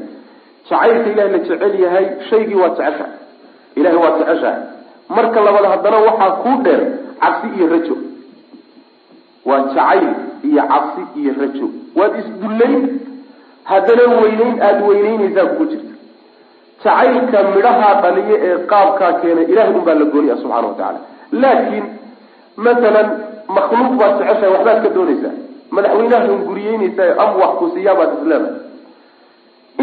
[0.70, 3.14] jacaylka ilahay la jecel yahay shaygii waa jeceshahay
[3.80, 4.62] ilahay waa jeceshahay
[5.18, 6.82] marka labaad haddana waxaa kuu dheer
[7.22, 7.96] cabsi iyo rajo.
[9.50, 10.08] Waa jacayl
[10.50, 11.68] iyo cabsi iyo rajo.
[12.00, 12.76] Waad isdullayn
[13.70, 15.94] haddana weyneyn aada weyneynaysaa kugu jirta.
[16.84, 21.00] Jacaylka midhahaa dhaliya ee qaabkaa keena ilahay un baa la gooniya subxana wa tacaala.
[21.42, 21.86] Laakiin
[22.66, 23.08] masalan
[23.56, 25.34] makhluuq baad jeceshahay waxbaad ka doonaysaa.
[25.76, 28.66] Madaxweynaha hunguriyeynaysaa am wax kusiiyaabaad isleedahay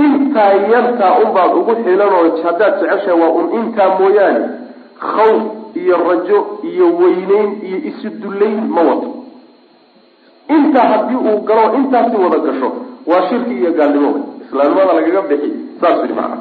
[0.05, 4.41] intaa yartaa unbaad ugu xilanoo haddaad jeceshahay waa un intaa mooyaane
[5.11, 5.43] khawf
[5.83, 6.39] iyo rajo
[6.71, 9.11] iyo weyneyn iyo isu dullayn ma wato
[10.57, 12.71] intaa haddii uu galo intaasi wada gasho
[13.11, 14.11] waa shirki iyo gaalnimo
[14.47, 15.51] islaamnimada lagaga bixi
[15.81, 16.39] saas yidhi macana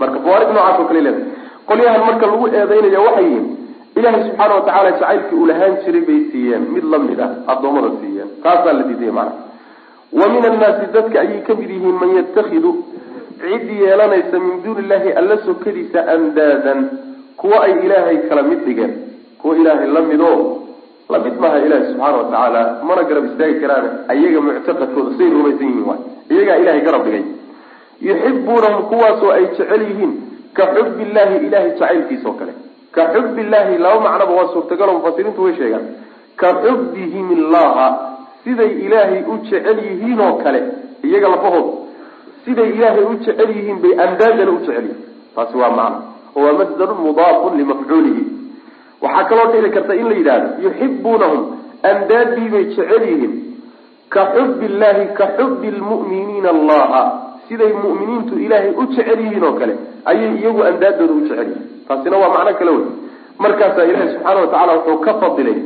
[0.00, 1.24] marka fawaarid noocaas oo kale leedahay
[1.68, 3.46] qolyahan marka lagu eedeynaya waxay yihiin
[3.98, 7.90] ilaahay subxaana wa tacaala jacaylkii uu lahaan jiray bay siiyeen mid la mid ah addoommada
[8.00, 8.28] siiyeen.
[8.44, 9.32] Taasaa la diidaya macana
[10.20, 12.70] wa min annaasi dadka ayay ka mid yihiin man yatakhidu
[13.42, 16.80] cid yeelanaysa min duuni illahi alla sokadiisa andaadan
[17.40, 18.92] kuwa ay ilaahay kala mid dhigeen
[19.42, 20.30] kuwa ilaahay la mido.
[20.32, 20.67] la
[21.24, 25.86] mid maaha ilaahi subxaana wa tacaala mana garab istaagi karaan ayaga muctaqadkooda say rumaysan yihiin
[25.88, 26.00] waay.
[26.32, 27.24] Iyagaa ilahay garab dhigay.
[28.08, 30.12] Yuxibuunahum kuwaasoo ay jecel yihiin
[30.56, 32.52] ka xubbi illahi ilahay jacaylkiisa oo kale.
[32.94, 35.86] Ka xubbi illahi laba macnoba waa suurtagalo mufasiriintu way sheegaan.
[36.36, 37.86] Ka xubbihim illaha
[38.44, 40.60] siday ilaahay u jecel yihiin oo kale.
[41.08, 41.68] Iyaga lafahood
[42.44, 45.00] siday ilaahay u jecel yihiin bay andaadana u jecel yihiin.
[45.34, 45.98] Taasi waa macno.
[46.36, 48.22] Oo waa masdarun mudaafun limafcuulihi
[49.02, 51.40] waxaa kaloo dhici karta in la yidhaahdo yuxibuunahum
[51.90, 53.34] andaadii bay jecel yihiin.
[54.14, 57.02] Ka xubbi illahi ka xubbi lmu'miniina allaha.
[57.48, 59.74] Siday mu'miniintu ilaahay u jecel yihiin oo kale
[60.10, 61.64] ayay iyagu andaadooda u jecel yihiin.
[61.88, 62.84] Taasina waa macno kale wey
[63.44, 65.58] markaasaa ilaahi subxaana watacaala wuxuu ka fadilay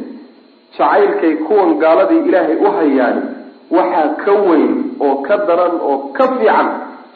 [0.79, 3.23] jacaylkay kuwan gaaladii ilaahay u hayaani.
[3.77, 4.73] Waxaa ka weyn
[5.07, 6.69] oo ka daran oo ka fiican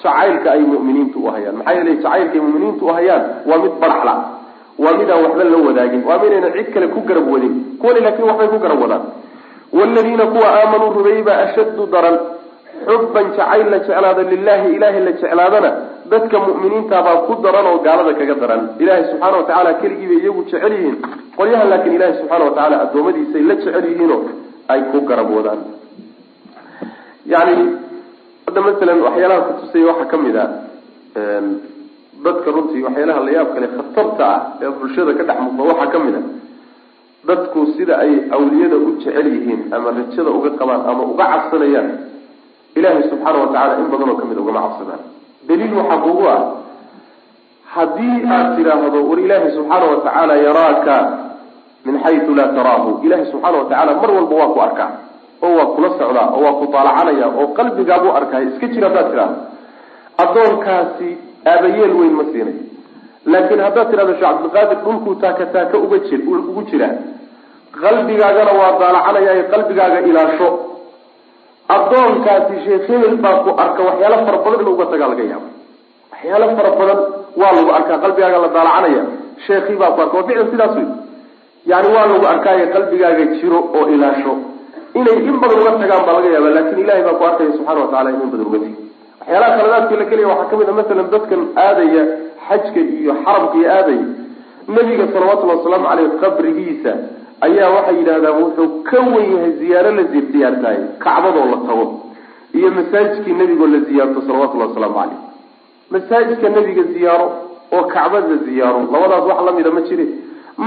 [0.03, 1.57] jacaylka ay mu'miniintu u hayaan.
[1.59, 4.15] Maxaa yeelay jacaylkaay mu'miniintu u hayaan waa mid baraxla
[4.85, 6.03] waa midaan waxba la wadaagin.
[6.09, 9.05] Waa midayna cid kale ku garab wadin kuwani laakiin waxbay ku garab wadaan
[9.77, 12.17] waaladiina kuwa aamanuu rumeeyey baa ashaddu daran.
[12.87, 15.71] Xubban jacayl la jeclaado lilahi ilaahay la jeclaadana
[16.13, 18.63] dadka mu'miniintabaa ku daran oo gaalada kaga daran.
[18.83, 20.97] Ilaahay subxaana watacaala keligii bay iyagu jecel yihiin.
[21.39, 24.21] Qolyahan laakiin ilaahay subxaana watacaala addoommadiisay la jecel yihiinoo
[24.73, 25.61] ay ku garab wadaan
[27.33, 27.55] yani
[28.47, 30.45] hadda masalan waxyaalaha kutusaya waxaa ka mid a
[32.25, 35.99] dadka runtii waxyaalaha la yaab kale khatarta ah ee bulshada ka dhex muuqda waxaa ka
[36.05, 36.23] mid a
[37.29, 41.89] dadku sida ay awliyada u jecel yihiin ama rajada uga qabaan ama uga cabsanayaan
[42.79, 45.01] ilaahay subxaana watacaala in badan oo ka mid ugama cabsadaan.
[45.49, 46.41] Daliil waxaa kugu ah
[47.75, 50.97] haddii aad tidhaahdo war ilaahay subxaana watacaala yaraaka
[51.87, 52.91] min xayu laa taraahu.
[53.07, 54.91] Ilaahay subxaana watacaala mar walba waa ku arkaa
[55.47, 59.37] oo waa kula socdaa oo waa ku taalacanaya oo qalbigaabuu arkaay iska jira haddaad tidhahdo
[60.23, 61.11] addoonkaasi
[61.53, 62.57] aabayeel weyn ma siinay.
[63.33, 66.21] Laakiin haddaad tidhahdo sheekh cabdilqaadir dhulkuu taaka taaka uga jir
[66.51, 66.95] ugu jiraa
[67.83, 70.49] qalbigaagana waa daalacanaya qalbigaaga ilaasho.
[71.75, 75.49] Addoonkaasi sheekh hebel baa ku arka waxyaalo fara badan in uga tagaa laga yaaba
[76.13, 76.99] waxyaalo fara badan
[77.41, 79.03] waa lagu arkaa qalbigaaga la daalacanaya
[79.47, 80.87] sheekii baa ku arka waa ficlan sidaas wey
[81.71, 84.33] yani waa lagu arkaayo qalbigaaga jiro oo ilaasho.
[84.99, 88.09] Inay in badan uga tagaan baa laga yaaba laakiin ilahay baa ku arkaya subxana watacala
[88.15, 88.77] in in badan uga tegi
[89.21, 92.03] waxyaalaha khaladaadkii la kelaya waxaa ka mid a masalan dadkan aadaya
[92.49, 94.05] xajka iyo xaramka iyo aadaya.
[94.77, 96.93] Nabiga salawatullhi wasalaamu caleyh qabrigiisa
[97.47, 101.85] ayaa waxay yidhahdaan wuxuu ka wen yahay ziyaaro la ziyaartaaye kacbadoo la tago
[102.59, 105.19] iyo masaajidkii nebigoo la ziyaarto salawatullahi wasalaamu caleyh
[105.95, 107.27] masaajidka nebiga ziyaaro
[107.77, 110.07] oo kacbada ziyaaro labadaas wax lamida ma jire.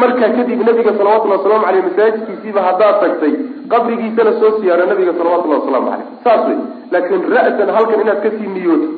[0.02, 3.34] Markaa kadib nabiga salawatullhi waslamu aleyh masaajidkiisiiba haddaad tagtay
[3.72, 6.58] qabrigiisana soo siyaaro nabiga salawatullahi waslamu caleyh saas wey
[6.92, 8.90] laakiin ra-san halkan inaad ka sii niyooto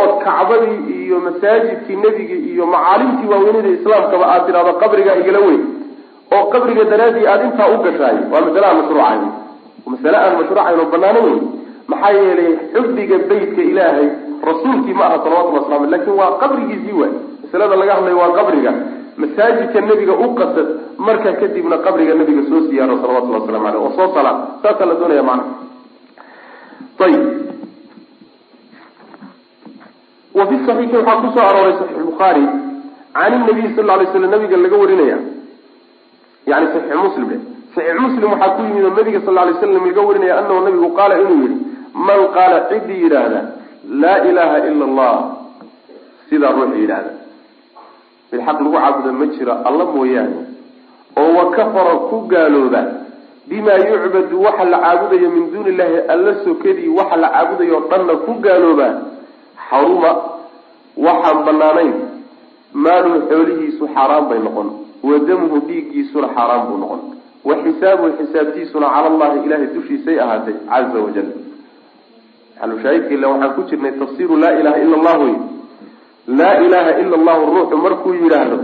[0.00, 5.62] ood kacbadii iyo masaajidkii nebiga iyo macaalimtii waaweynida islaamkaba aad tidhahdo qabrigaa igala weyn
[6.36, 9.22] oo qabriga daraadii aada intaa u gashaay waa masale aan mashruucayn.
[9.92, 11.36] Masale aan mashruucayn oo banaano wey
[11.90, 14.08] maxaa yeelay xubbiga beytka ilaahay
[14.50, 17.12] rasuulkii ma aha salawatullah waslam laakiin waa qabrigiisii waay.
[17.42, 18.72] Masalada laga hadlayo waa qabriga.
[19.22, 20.68] Masaajidka nebiga u qasad
[21.06, 25.22] markaa kadibna qabriga nebiga soo siyaaro salawatullah waslamu aleyh oo soo sala saasaa la doonaya
[25.22, 25.44] macana
[27.04, 27.22] ayib
[30.36, 32.44] wa fi saxiixi waxaa ku soo arooray saxiix bukhaari
[33.14, 35.18] can inabiy sal lay slam nabiga laga warinaya.
[36.46, 37.28] yani saxiix muslim.
[37.30, 37.38] Le
[37.74, 41.14] saxiix muslim waxaa ku yimid oo nabiga sal lay slam laga warinaya anahu nabigu qaala
[41.22, 41.56] inuu yihi
[42.08, 43.40] man qaala cidii yidhaahda
[44.02, 45.14] laa ilaha ila allah.
[46.28, 47.12] Sidaa ruuxu yidhaahda.
[48.32, 50.38] Mid xaq lagu caabuda ma jiro alla mooyaane.
[51.16, 52.80] Oo wa kafara ku gaalooba
[53.48, 58.32] bimaa yucbadu waxa la caabudayo min duuni illahi alla sokadii waxa la caabudayo dhanna ku
[58.44, 58.88] gaalooba
[59.70, 60.10] xaruma
[61.06, 61.94] waxaan banaanayn
[62.72, 64.68] maaluhu xoolihiisu xaaraan bay noqon.
[65.02, 67.00] Wa damuhu dhiiggiisuna xaaraan buu noqon.
[67.46, 71.28] Wa xisaabuhu xisaabtiisuna cala allahi ilahay dushiisay ahaatay caza wajal
[72.56, 75.34] maxalushaahidka ila waxaan ku jirnay tafsiru laa ilaha ila allah wey
[76.38, 78.58] laa ilaha ila allahu ruuxu markuu yidhaahdo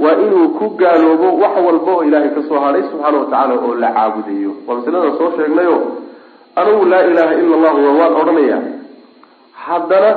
[0.00, 3.88] waa inuu ku gaaloobo wax walba oo ilaahay ka soo hadhay subxaana watacaala oo la
[3.96, 4.50] caabudayo.
[4.66, 5.76] Waa masaladan soo sheegnayo
[6.56, 8.58] anigu laa ilaha ila allahu waa waan odhanaya
[9.66, 10.10] haddana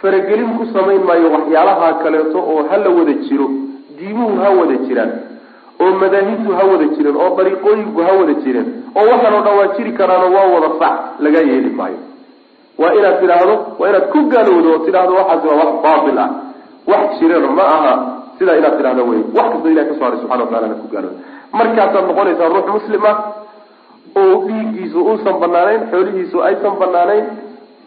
[0.00, 3.46] faragelin ku samayn maayo waxyaalaha kaleeto oo ha la wada jiro
[3.98, 5.12] diimuhu ha wada jiraan
[5.82, 9.68] oo madaahibtu ha wada jireen oo dariiqooyinku ha wada jireen oo waxaan oo dhan waa
[9.76, 12.00] jiri karaano waa wada sax laga yeeli maayo.
[12.78, 16.30] Waa inaad tidhaahdo waa inaad ku gaalowdo oo tidhaahdo waxaasi waa wax baatil ah.
[16.86, 17.94] Wax jirana ma aha
[18.38, 21.16] sidaa inaad tidhahdo wey wax kastoo ilahi ka soo haray subxana watacala inaad ku gaalowdo
[21.60, 23.16] markaasaad noqonaysaa ruux muslim ah
[24.20, 27.26] oo dhiiggiisu uusan banaanayn xoolihiisu aysan banaanayn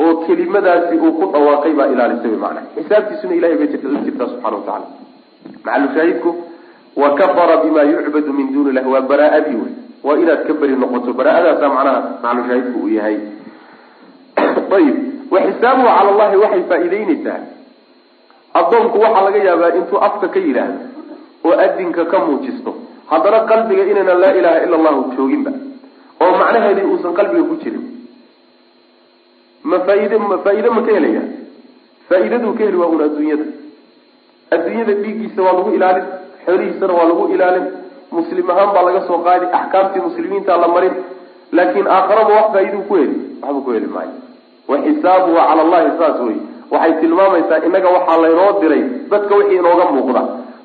[0.06, 4.58] oo kelimadaasi uu ku dhawaaqay baa ilaalisay wy maanaa xisaabtiisuna ilahay bay la jirtaa subxana
[4.58, 4.88] watacala
[5.64, 6.36] maxalushaahidku
[6.96, 9.74] wa kafara bima yucbadu min duuni illahi waa baraa-adii wey.
[10.04, 13.18] Waa inaad ka beri noqoto baraa-adaasa macnaha maxalushaahidku uu yahay.
[14.78, 14.96] Ayib
[15.32, 17.40] wa xisaabuhu cala allahi waxay faa-iideyneysaa
[18.60, 20.80] addoonku waxaa laga yaabaa intuu afka ka yidhaahdo
[21.48, 22.72] oo adinka ka muujisto
[23.12, 25.52] haddana qalbiga inaynan laa ilaha ila allahu jooginba
[26.24, 27.84] oo macnaheedii uusan qalbiga ku jirin.
[29.70, 31.22] Ma faaid ma faa-iide ma ka helaya?
[32.10, 33.46] Faa-iidaduu ka heli waa un adduunyada.
[34.56, 36.06] Adduunyada dhiiggiisa waa lagu ilaalin
[36.46, 37.66] xoolihiisana waa lagu ilaalin
[38.18, 40.96] muslim ahaan baa laga soo qaadi axkaamtii muslimiinta la marin
[41.52, 44.14] laakin aakharaba wax faa-iduu ku heli waxba ku heli maayo.
[44.70, 46.38] Wa xisaabuhu cala allahi saas wey
[46.74, 50.22] waxay tilmaamaysaa innaga waxaa laynoo diray dadka wixii inooga muuqda.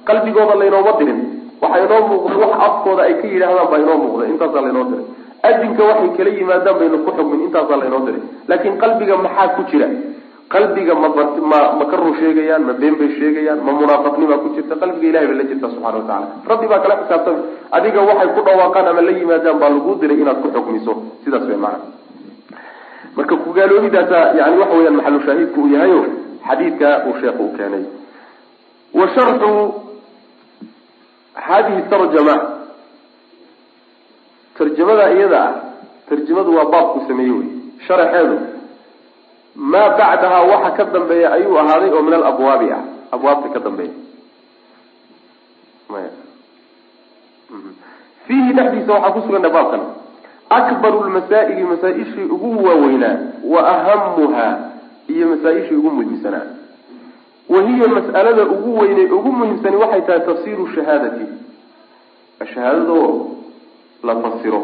[0.08, 1.18] Qalbigooda laynooma dirin.
[1.62, 4.24] Waxa inoo muuqda wax afkooda ay ka yidhaahdaan baa inoo muuqda.
[4.32, 5.04] Intaasaa laynoo diray.
[5.48, 7.40] Adinka waxay kala yimaadaan baynu ku xugmin.
[7.46, 8.22] Intaasaa laynoo diray.
[8.48, 9.88] Laakiin qalbiga maxaa ku jira?
[10.50, 14.74] Qalbiga ma ma ma ka run sheegayaan ma been bay sheegayaan ma munaafaqnimaa ku jirta.
[14.82, 17.40] Qalbiga ilahay bay la jirta subxana watacala rabbi baa kala xisaabtami.
[17.76, 20.92] Adiga waxay ku dhawaaqaan ama la yimaadaan baa laguu diray inaad ku xukmiso
[21.24, 21.86] sidaas way macana
[23.16, 26.00] marka kugaaloobidaasa yani waxa weyaan maxalu shaahidku uu yahayo
[26.48, 27.84] xadiidka uu sheekhu u keenay.
[28.94, 29.50] Wa sharxu
[31.34, 32.36] hadihi tarjama.
[34.58, 35.54] Tarjamada iyada ah
[36.08, 37.48] tarjamadu waa baabku sameeye wey
[37.86, 38.36] sharaxeedu
[39.54, 42.82] maa bacdahaa waxa ka dambeeya ayuu ahaaday oo min alabwaabi ah.
[43.12, 43.94] Abwaabta ka dambeeya.
[48.26, 49.82] Fiihi dhexdiisa waxaa kusugan baabkan
[50.50, 53.16] akbaru lmasaa'ili masaa-ishii ugu waaweynaa
[53.52, 54.58] wa ahamuhaa
[55.08, 56.46] iyo masaa-ishii ugu muhiimsanaa.
[57.48, 61.26] Wa hiya mas'alada ugu weyne ugu muhiimsani waxay tahay tafsiru shahaadati.
[62.54, 63.26] Shahaadada oo
[64.04, 64.60] la fasiro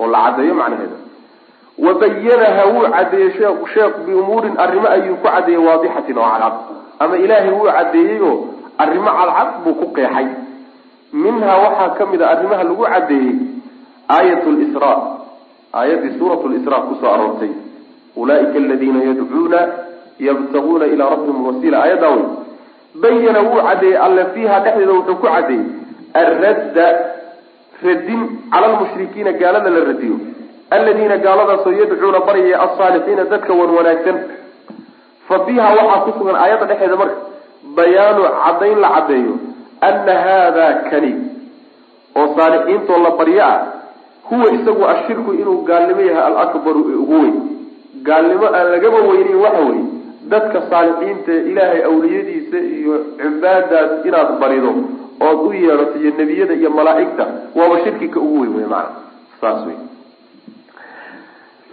[0.00, 0.98] oo la caddeeyo macnaheeda.
[1.78, 3.30] Wa bayanaha wuu caddeeyey
[3.74, 6.52] sheekh biumuurin arrimo ayuu ku caddeeyey waadixatin oo cadcad
[6.98, 8.36] ama ilaahay wuu caddeeyey oo
[8.78, 10.26] arrimo cadcad buu ku qeexay.
[11.12, 13.34] Minhaa waxaa ka mid a arrimaha lagu caddeeyey
[14.08, 14.92] aayat lsra
[15.78, 17.50] aayaddii suurat lisra ku soo aroortay
[18.16, 19.60] ulaa'ika aladiina yadcuuna
[20.28, 21.78] yabtaguuna ilaa rabbihim wasiila.
[21.84, 22.24] Aayaddaa wey
[23.02, 25.64] bayana wuu caddeeyey alle fiiha dhexdeeda wuxuu ku caddeeyey
[26.22, 26.86] alradda
[27.86, 28.20] radin
[28.52, 30.16] cala lmushrikiina gaalada la radiyo.
[30.76, 34.16] Aladiina gaaladaasoo yadcuuna baryaya alsaalixiina dadka wan wanaagsan.
[35.28, 37.16] Fa fiiha waxaa ku sugan aayadda dhexeeda marka
[37.76, 39.34] bayaanu caddayn la caddeeyo
[39.88, 41.12] ana haada kani
[42.18, 43.58] oo saalixiintoo la baryo ah
[44.30, 47.36] huwa isagu ashirku inuu gaalnimo yahay alakbaru ee ugu weyn.
[48.08, 49.84] Gaalnimo aan lagaba weynin waxa weye
[50.32, 54.70] dadka saalixiinta ee ilaahay awliyadiisa iyo cibaadaas inaad barido
[55.28, 57.24] ood u yeedhato iyo nebiyada iyo malaa'igta
[57.58, 58.90] waaba shirki ka ugu weyn wey maana
[59.40, 59.78] saas wey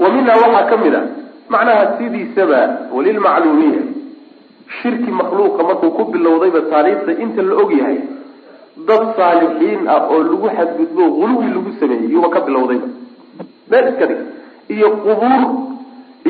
[0.01, 1.01] wa minhaa waxaa ka mid a
[1.53, 2.60] macnaha sidiisaba
[2.95, 3.82] walilmacluumiya
[4.82, 7.97] shirki makhluuqa markuu ku bilowdayba taariikhda inta la og yahay
[8.90, 12.88] dad saalixiin ah oo lagu xadgudbo huluwi lagu sameeyey yuuba ka bilowdayba
[13.72, 14.22] meel iska dhig
[14.76, 15.42] iyo qubuur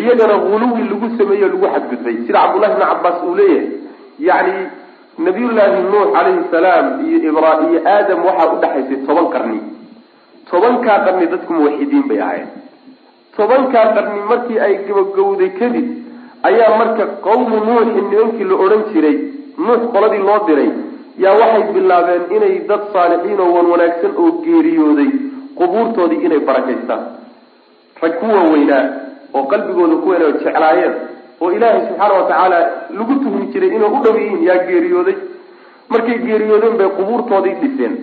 [0.02, 2.16] iyagana huluwi lagu sameeyo lagu xadgudbay.
[2.26, 3.68] Sida cabdullahi bni cabaas uu leeyahay
[4.28, 4.56] yacni
[5.26, 9.60] nabiyullaahi nuux calayhi salaam iyo ibra iyo aadam waxaa udhexaysay toban qarni.
[10.50, 12.48] Tobankaa qarni dadku muwaxidiin bay ahayd
[13.38, 15.88] tobankaa qarni markii ay gabagowday kadib
[16.50, 19.18] ayaa marka qawmu nuuxin nimankii la odhan jiray
[19.66, 20.70] nuux qoladii loo diray
[21.24, 25.10] yaa waxay bilaabeen inay dad saalixiin oo wan wanaagsan oo geeriyooday
[25.60, 27.04] qubuurtoodii inay barakaystaan.
[28.02, 28.84] Rag ku waaweynaa
[29.34, 30.94] oo qalbigooda ku weyn oo jeclaayeen
[31.42, 32.60] oo ilaahay subxaana watacaala
[33.00, 35.16] lagu tuhmi jiray inay u dhow yihiin yaa geeriyooday.
[35.90, 37.94] Markay geeriyoodeen bay qubuurtoodii dhiseen.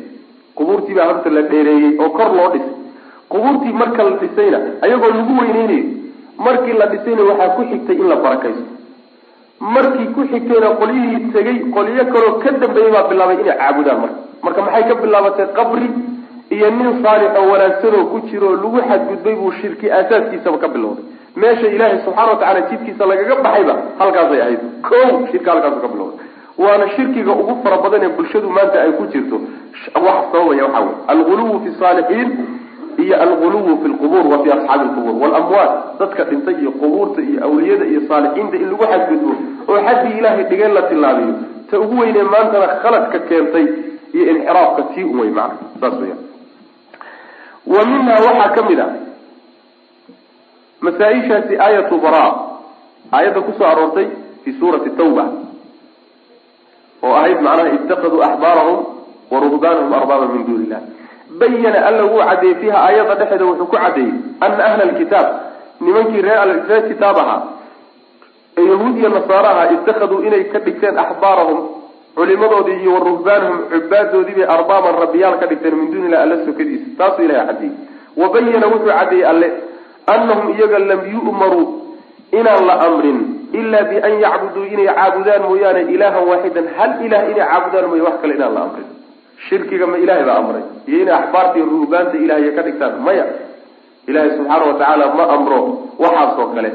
[0.58, 2.74] Qubuurtii baa horta la dheereeyey oo kor loo dhisay.
[3.32, 5.84] Qubuurtii marka la dhisayna ayagoo lagu weyneynayo
[6.46, 8.64] markii la dhisayna waxaa ku xigtay in la barakaysto
[9.60, 14.18] markii ku xigtayna qolyihii tegey qolyo kaloo ka dambeeyey baa bilaabay inay caabudaan marka.
[14.44, 15.46] Marka maxay ka bilaabatay?
[15.56, 15.88] Qabri
[16.50, 21.04] iyo nin saalix oo wanaagsanoo ku jiro oo lagu xadgudbay buu shirki aasaaskiisaba ka bilowday.
[21.36, 24.60] Meesha ilaahay subxaana watacaala jidkiisa lagaga baxayba halkaasay ahayd.
[24.88, 24.96] Ko
[25.32, 26.18] shirka halkaasu ka bilowday.
[26.58, 29.36] Waana shirkiga ugu fara badan ee bulshadu maanta ay ku jirto.
[30.04, 32.28] Wax sababaya waxaa wey alguluwu fi saalixiin
[33.02, 35.14] iyo alguluwu fi lqubuur wa fi asxaabi lqubuur.
[35.22, 35.70] Walamwaat
[36.00, 39.30] dadka dhintay iyo qubuurta iyo awliyada iyo saalixiinta in lagu xadgudbo
[39.70, 41.34] oo xaddii ilaahay dhigeen la tilaabiyo
[41.70, 43.66] ta ugu weynee maantana khaladka keentay
[44.14, 45.66] iyo inxiraafka tii un wey macna.
[45.80, 46.16] Saas weya
[47.72, 48.86] wa minha waxaa ka mid a
[50.84, 52.24] masaa-ishaasi aayatu bara
[53.12, 54.06] aayadda ku soo aroortay
[54.44, 55.24] fi suurati tawba
[57.04, 58.78] oo ahayd macnaha itakaduu axbaarahum
[59.32, 60.80] wa ruhbaanahum arbaaba min duuni illah
[61.40, 65.28] bayana alla wuu caddeeyey fiiha aayadda dhexeeda wuxuu ku caddeeyey ana ahla alkitaab
[65.86, 67.40] nimankii reer reer kitaab ahaa
[68.58, 71.60] ee yahuud iyo nasaaro ahaa itakaduu inay ka dhigteen axbaarahum
[72.18, 76.86] culimadoodii iyo wa ruhbaanahum cubaadoodii bay arbaaban rabbiyaal ka dhigteen min duuni illah alla sokadiisa
[76.98, 77.72] taasuu ilahay caddeeyey
[78.22, 79.48] wa bayana wuxuu caddeeyey alle
[80.16, 81.64] anahum iyaga lam yu'maruu
[82.40, 83.18] inaan la amrin
[83.60, 86.66] ilaa bian yacbuduu inay caabudaan mooyaane ilaahan waaxidan.
[86.76, 88.88] Hal ilah inay caabudaan mooya wax kale inaan la amrin
[89.48, 90.62] shirkiga ma ilahay baa amray.
[90.88, 93.24] Iyo inay axbaarta iyo ruhbaanta ilahay ka dhigtaan maya.
[94.08, 95.58] Ilaahay subxaana watacaala ma amro
[96.02, 96.70] waxaasoo kale.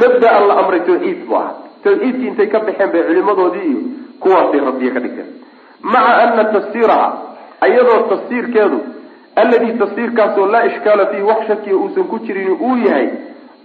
[0.00, 1.50] Mabdaan la amray tawxiid bu aha
[1.84, 3.80] tawxiidkii intay ka baxeen bay culimadoodii iyo
[4.22, 5.28] kuwaasay rabbiye ka dhigteen.
[5.92, 7.08] Maca ana tafsiiraha
[7.60, 8.78] ayadoo tafsiirkeedu
[9.36, 13.08] alladii tafsiirkaasoo laa ishkaala fiihi wax shakiya uusan ku jirin uu yahay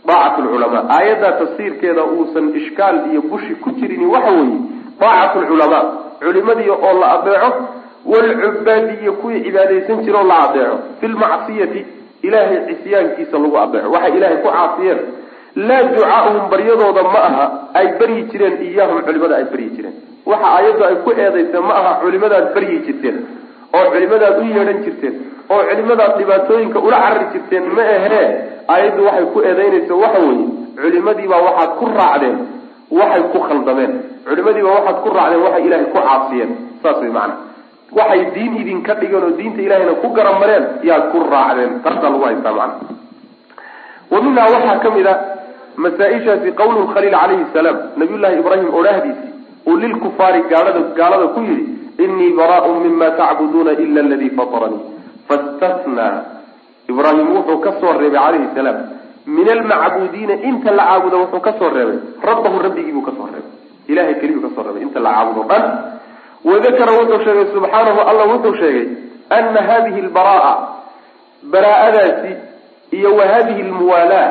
[0.08, 4.60] daacat lculamaa aayaddaa tafsiirkeeda uusan ishkaal iyo bushi ku jirin waxa weeye
[5.00, 5.84] daacat lculamaa
[6.20, 7.50] culimadii oo la adeeco
[8.06, 11.86] walcubaadi iyo kuwii cibaadaysan jira oo la adeeco fi lmacsiyati
[12.22, 15.00] ilaahay cisyaankiisa lagu adeeco waxay ilaahay ku caasiyeen
[15.56, 19.94] laa ducaahum baryadooda ma aha ay baryi jireen iyaahum culimada ay baryi jireen
[20.26, 23.18] waxa aayaddu ay ku eedaysa ma aha culimadaad baryi jirteen
[23.78, 25.16] oo culimadaad u yeedhan jirteen
[25.50, 28.26] oo culimadaad dhibaatooyinka ula carari jirteen ma ahee
[28.74, 30.48] aayaddu waxay ku eedaynaysa waxa weeye
[30.82, 32.38] culimadiibaa waxaad ku raacdeen
[33.00, 33.94] waxay ku khaldameen
[34.30, 36.52] culimadiibaa waxaad ku raacdeen waxay ilaahay ku caasiyeen
[36.84, 37.36] saas way macana
[37.98, 41.82] waxay diin idinka dhigeen oo diinta ilahayna ku garamareen yaad ku raacdeen.
[41.84, 45.14] Taasaa lagu haystaa macana wa waxaa ka mid a
[45.78, 47.78] masaa-ishaasi qawlu khaliil calayhi salaam.
[47.98, 49.32] Nabiyullaahi ibraahim odhaahdiisii
[49.68, 51.66] uu lilkufaari gaalada gaalada ku yidhi
[52.06, 54.84] inii baraaun mima tacbuduuna ila aladii fataranii.
[55.28, 56.16] Fastathnaa
[56.90, 58.78] ibraahim wuxuu ka soo reebay calayhi salaam.
[59.38, 62.00] Min almacbuudiina inta la caabudo wuxuu ka soo reebay.
[62.30, 63.54] Rabbahu rabbigiibuu ka soo reebay.
[63.90, 64.82] Ilahay keliyuu ka soo reebay.
[64.88, 65.66] Inta la caabudo dhan
[66.46, 68.88] wadakara wuxuu sheegay subxaanahu alla wuxuu sheegay
[69.30, 70.56] ana hadihi lbaraa
[71.44, 72.32] baraa-adaasi
[72.92, 74.30] iyo wa hadihi lmuwaalaa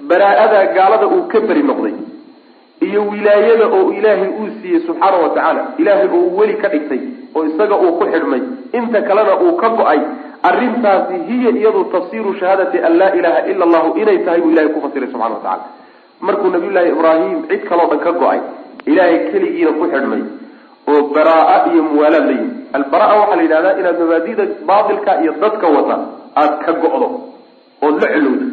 [0.00, 1.94] baraa-adaa gaalada uu ka beri noqday
[2.80, 7.00] iyo wilaayada oo ilaahay uu siiyey subxaana wa tacaala ilaahay oo uu weli ka dhigtay
[7.34, 8.42] oo isaga uu ku xidhmay
[8.78, 10.00] inta kalena uu ka go'ay
[10.42, 14.80] arrintaasi hiya iyadu tafsiru shahaadati an laa ilaha ila allahu inay tahay buu ilahay ku
[14.84, 15.64] fasiray subxana wa tacala
[16.20, 18.40] markuu nabiyullaahi ibraahim cid kaloo dhan ka go'ay
[18.92, 20.22] ilaahay keligiina ku xidhmay
[20.92, 25.66] oo baraa iyo muwaalaad la yimi albaraa waxaa la yidhahdaa inaad mabaadida baatilka iyo dadka
[25.76, 25.96] wata
[26.40, 27.08] aada ka go-do
[27.86, 28.46] ood la celowdo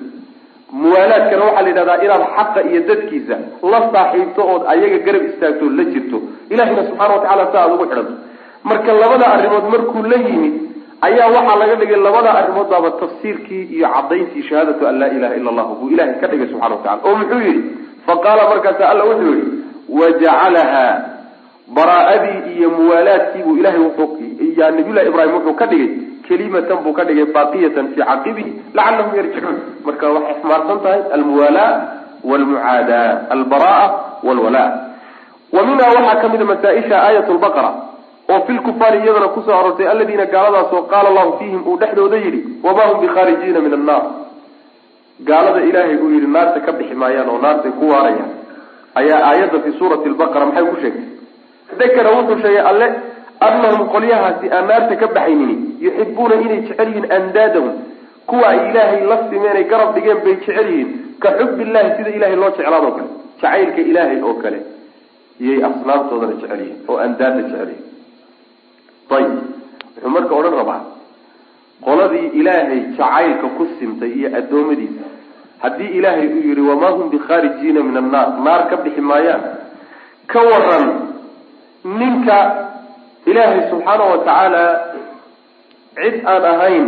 [0.81, 3.35] muwaalaadkana waxaa la yidhahdaa inaad xaqa iyo dadkiisa
[3.71, 6.17] la saaxiibto ood ayaga garab istaagto la jirto.
[6.53, 8.13] Ilahina subxana watacala si aada ugu xidhanto
[8.69, 10.53] marka labada arrimood markuu la yimid
[11.07, 15.49] ayaa waxaa laga dhigay labada arrimood baaba tafsiirkii iyo cadayntii shahaadatu an laa ilaha ila
[15.51, 17.61] allah buu ilahay ka dhigay subxana watacala oo muxuu yidhi?
[18.07, 19.51] Faqaala markaasa alla wuxuu yihi
[19.99, 20.83] wajacalaha
[21.75, 24.07] baraa-adii iyo muwaalaadkii buu ilahay wuxuu
[24.57, 25.91] nabiyullahi ibraahim wuxuu ka dhigay
[26.27, 29.57] kelimatan buu ka dhigay baaqiyatan fii caqibihi lacalahum yarjicuun.
[29.85, 31.73] Marka waxay xmaarsan tahay almuwalaa
[32.23, 33.85] walmucaadaa albaraa
[34.23, 34.63] walwala
[35.51, 36.97] wa minhaa waxaa ka mida masaa-isha
[37.37, 37.71] lbaqara
[38.31, 42.41] oo fi lkufaari iyadana ku soo aroortay aladiina gaaladaasoo qaala allahu fiihim uu dhexdooda yidhi
[42.63, 44.03] wamaa hum bikhaarijiina min annaar.
[45.29, 48.31] Gaalada ilaahay uu yidhi naarta ka bixi maayaan oo naartay ku waarayaan.
[48.95, 51.20] Ayaa aayadda fi suurati lbaqara maxay ku sheegtay
[51.79, 52.87] dakara wuxuu sheegay alle
[53.47, 55.55] annahum qolyahaasi aan naarta ka baxaynini
[55.85, 57.73] yuxibuuna inay jecel yihiin andaadahum.
[58.29, 60.89] Kuwa ay ilaahay la simeenay garab dhigeen bay jecel yihiin
[61.23, 63.09] ka xubbillahi sida ilahay loo jeclaadoo kale
[63.41, 64.59] jacaylka ilaahay oo kale
[65.43, 67.89] iyay asnaamtoodana jecel yihiin oo andaada jecel yihiin.
[69.15, 69.31] Ayib
[69.95, 70.81] wuxuu marka odhan rabaa
[71.85, 75.05] qoladii ilaahay jacaylka ku simtay iyo addoommadiisa
[75.63, 79.43] haddii ilaahay uu yihi wamaa hum bikhaarijiina min annaar naar ka bixi maayaan
[80.31, 80.85] ka waran
[81.83, 82.37] ninka
[83.25, 84.63] ilaahay subxaana wa tacaala
[86.01, 86.85] cid aan ahayn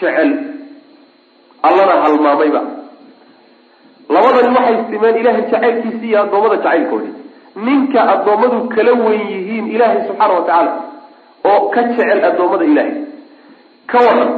[0.00, 0.30] jecel
[1.68, 2.62] allana halmaamayba
[4.14, 7.14] labadani waxay simeen ilaahay jacaylkiisi iyo addoommada jacaylkoodii.
[7.66, 10.72] Ninka addoommadu kala weyn yihiin ilaahay subxaana wa tacaala
[11.50, 12.94] oo ka jecel addoommada ilaahay.
[13.90, 14.30] Ka waran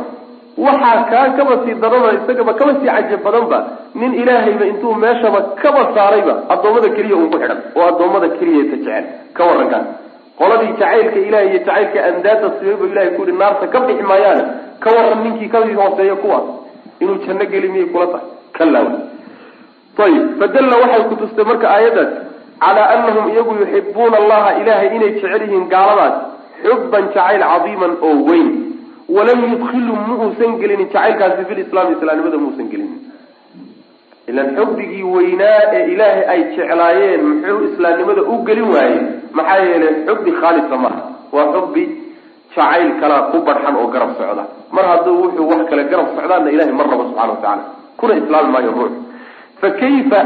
[0.65, 3.59] waxaa kaa kaba sii darana isagaba kaba sii cajab badanba
[4.01, 8.77] nin ilaahayba intuu meeshaba kaba saarayba addoommada keliya uun ku xidhan oo addoommada keliya ka
[8.85, 9.05] jecel.
[9.37, 9.87] Ka warankaas
[10.39, 14.45] qoladii jacaylka ilahay iyo jacaylka andaada sibayba ilahay ku yihi naarta ka bixi maayaane
[14.83, 16.47] ka waran ninkii ka sii hooseeya kuwaas
[17.03, 18.27] inuu janno geli miyay kula tahay.
[18.59, 18.89] Kalaaw
[20.05, 22.11] ayib fadalla waxay kutustay marka aayaddaas
[22.65, 26.15] calaa anahum iyagu yuxibuuna allaha ilahay inay jecel yihiin gaaladaas
[26.63, 28.49] xubban jacayl cadiiman oo weyn
[29.17, 33.01] walam yudkhilu ma uusan gelinin jacaylkaasi filislaami islaamnimada muusan gelinin
[34.31, 39.01] ilan xubbigii weynaa ee ilaahay ay jeclaayeen muxuu islaamnimada u gelin waayey
[39.39, 41.03] maxaa yeelay xubbi khaalisa maaha
[41.37, 41.85] waa xubbi
[42.57, 44.45] jacayl kalaa ku barxan oo garab socda
[44.77, 47.65] mar hadduu wuxuu wax kale garab socdaana ilahay mar rabo subxana watacala
[48.01, 48.95] kuna islaami maayo ruux
[49.61, 50.21] fa kayfa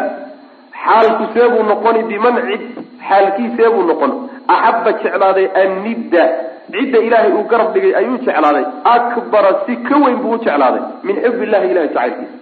[0.84, 2.62] xaalku seebuu noqoni biman cid
[3.08, 4.12] xaalkiiseebuu noqon
[4.54, 6.24] axabba jeclaaday annidda
[6.72, 8.64] cidda ilaahay uu garab dhigay ayuu jeclaaday.
[8.94, 12.36] Akbara si ka weyn buu u jeclaaday min xub illahi ilahay jacaylkiisa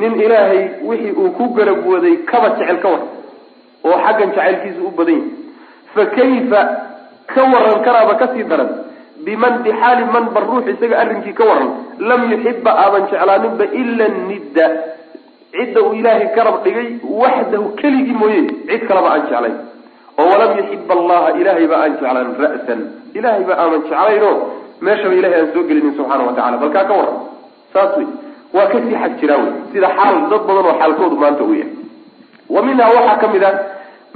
[0.00, 3.08] nin ilaahay wixii uu ku garab waday kaba jecel ka waran
[3.88, 5.30] oo xaggan jacaylkiisa u badan yahay.
[5.94, 6.60] Fa kayfa
[7.34, 8.70] ka waran karaaba ka sii daran?
[9.26, 11.68] Biman bixaali man bar ruux isaga arrinkii ka waran
[12.08, 14.66] lam yuxiba aadan jeclaaninba ila nidda.
[15.52, 16.88] Cidda uu ilaahay garab dhigay
[17.22, 19.56] waxdahu keligii mooye cid kaleba aan jeclayn
[20.20, 22.80] oo walam yuxiba allaha ilaahayba aan jeclaan ra'san
[23.18, 24.30] ilahayba aaman jeclayno
[24.86, 27.18] meeshaba ilahay aan soo gelinin subxaana wa tacala balkaa ka waran
[27.74, 28.06] saas wey
[28.56, 31.76] waa ka sii xag jiraa wey sida xaal dad badan oo xaalkoodu maanta uu yahay
[32.54, 33.54] wa minhaa waxaa ka mid ah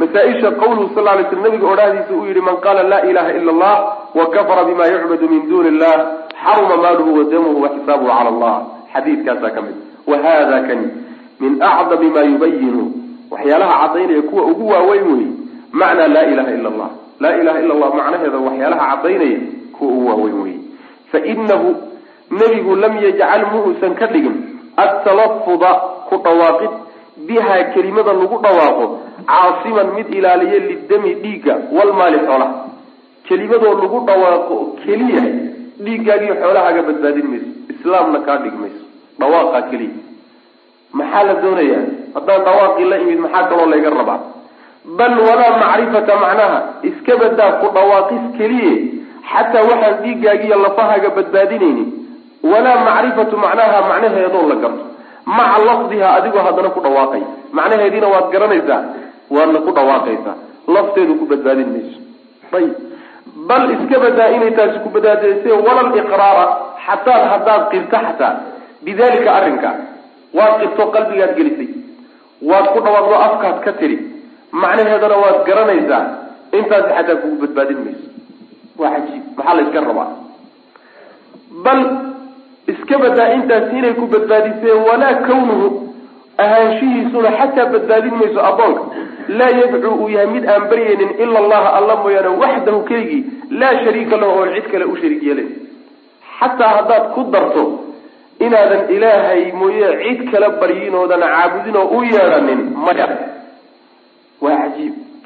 [0.00, 3.76] masaa-isha qawluhu sal lay sl nabiga odhahdiisa uu yihi man qaala laa ilaha ila allah
[4.18, 5.94] wa kafara bima yucbadu min duni illah
[6.44, 8.54] xaruma maaluhu wa damuhu wa xisaabuhu cala allah
[8.92, 9.76] xadiidkaasaa ka mid
[10.10, 10.86] wa hada kani
[11.40, 12.84] min acdami ma yubayinu
[13.32, 15.26] waxyaalaha cadaynaya kuwa ugu waaweyn wey
[15.72, 16.90] macnaa laa ilaha ila allah
[17.20, 19.38] laa ilaha ila allah macnaheeda waxyaalaha cadaynaya
[19.78, 20.56] kuwa ugu waaweyn wey
[21.12, 21.68] fainahu
[22.30, 24.36] nebigu lam yajcal ma uusan ka dhigin
[24.76, 25.72] atalafuda
[26.08, 26.70] ku dhawaaqid
[27.28, 28.86] bihaa kelimada lagu dhawaaqo
[29.26, 32.56] caasiman mid ilaaliya lidami dhiigga walmaali xoolaha.
[33.28, 35.22] Kelimadoo lagu dhawaaqo keliya
[35.84, 38.82] dhiiggaagiyo xoolahaaga badbaadin mayso islaamna kaa dhig mayso
[39.20, 39.96] dhawaaqaa keliya.
[40.98, 41.84] Maxaa la doonayaa?
[42.14, 44.20] Haddaan dhawaaqii la imid maxaa kaloo layga rabaa
[44.98, 46.58] bal walaa macrifata macnaha
[46.88, 48.74] iska badaa ku dhawaaqis keliye
[49.30, 51.88] xataa waxaan dhiiggaagiiyo lafahaaga badbaadinaynin
[52.52, 54.84] walaa macrifatu macnaha macnaheedoo la garto.
[55.26, 57.22] Maca lafdiha adigoo haddana ku dhawaaqay.
[57.52, 58.80] Macnaheediina waad garanaysaa
[59.30, 60.36] waadna ku dhawaaqaysaa.
[60.74, 61.98] Lafteedu ku badbaadin mayso.
[62.56, 62.74] Ayib
[63.48, 66.44] bal iska badaa inay taasi ku badbaadayse wala liqraara
[66.86, 68.34] xataa haddaad qirto xataa.
[68.86, 69.70] Bidalika arrinka
[70.38, 71.68] waad qirto qalbigaad gelisay.
[72.50, 73.98] Waad ku dhawaaqdo afkaad ka tiri
[74.62, 76.02] macnaheedana waad garanaysaa.
[76.58, 78.06] Intaasi xataa kugu badbaadin mayso.
[78.80, 80.08] Waa cajiib maxaa la yska rabaa?
[81.64, 81.80] Bal
[82.72, 85.66] iska badaa intaasi inay ku badbaadisee walaa kawnuhu
[86.44, 88.82] ahaanshihiisuna xataa badbaadin mayso addoonka.
[89.38, 93.22] Laa yadcuu uu yahay mid aan baryaynin ila allaha alla mooyaane waxdahu keligii
[93.60, 95.50] laa shariika lahu oon cid kale u shariik yeelayn
[96.40, 97.64] xataa haddaad ku darto
[98.46, 103.06] inaadan ilaahay mooye cid kale baryin oodan caabudin oo u yeedhanin maya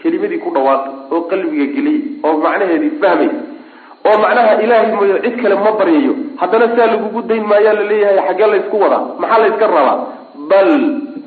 [0.02, 3.30] kelimadii ku dhawaaqay oo qalbiga geliyay oo macnaheedii fahmay
[4.08, 6.14] oo macnaha ilaahay mooye cid kale ma baryayo.
[6.40, 9.98] Haddana saa lagugu dayn maayaa la leeyahay xaggee laysku wadaa maxaa layska rabaa?
[10.50, 10.70] Bal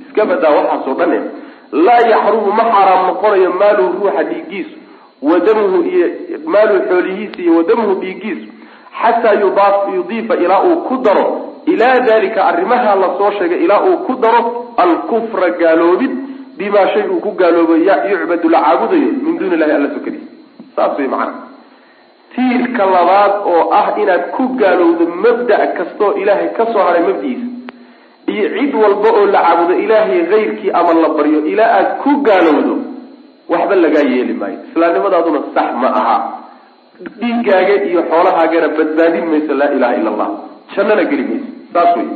[0.05, 1.13] iska badaa waxaasoo dhan
[1.71, 4.76] laa yaxrumu ma xaaraam noqonayo maaluhu ruuxa dhiigiisu
[5.21, 6.07] wa damuhu iyo
[6.45, 8.47] maaluhu xoolihiisa iyo wa damuhu dhiigiisu
[9.01, 9.34] xataa
[9.95, 11.26] yudiifa ilaa uu ku daro.
[11.65, 16.11] Ilaa dalika arrimaha la soo sheegay ilaa uu ku daro alkufra gaaloobid
[16.57, 20.29] bimaa shay uu ku gaaloobo yucbadu la caabudayo min duuni illahi alla sokadiisa
[20.75, 21.33] saas way macana
[22.35, 27.47] tiirka labaad oo ah inaad ku gaalowdo mabda' kastaoo ilaahay ka soo haray mabdi'iisa
[28.33, 32.75] iyo cid walba oo la caabudo ilaahay kayrkii ama la baryo ilaa aad ku gaalowdo
[33.51, 34.57] waxba lagaa yeeli maayo.
[34.71, 36.17] Islaamnimadaaduna sax ma aha.
[37.19, 40.29] Dhiiggaaga iyo xoolahaagana badbaadin mayso laa ilaha ila allah
[40.75, 41.49] jannana geli mayso.
[41.73, 42.07] Saas wey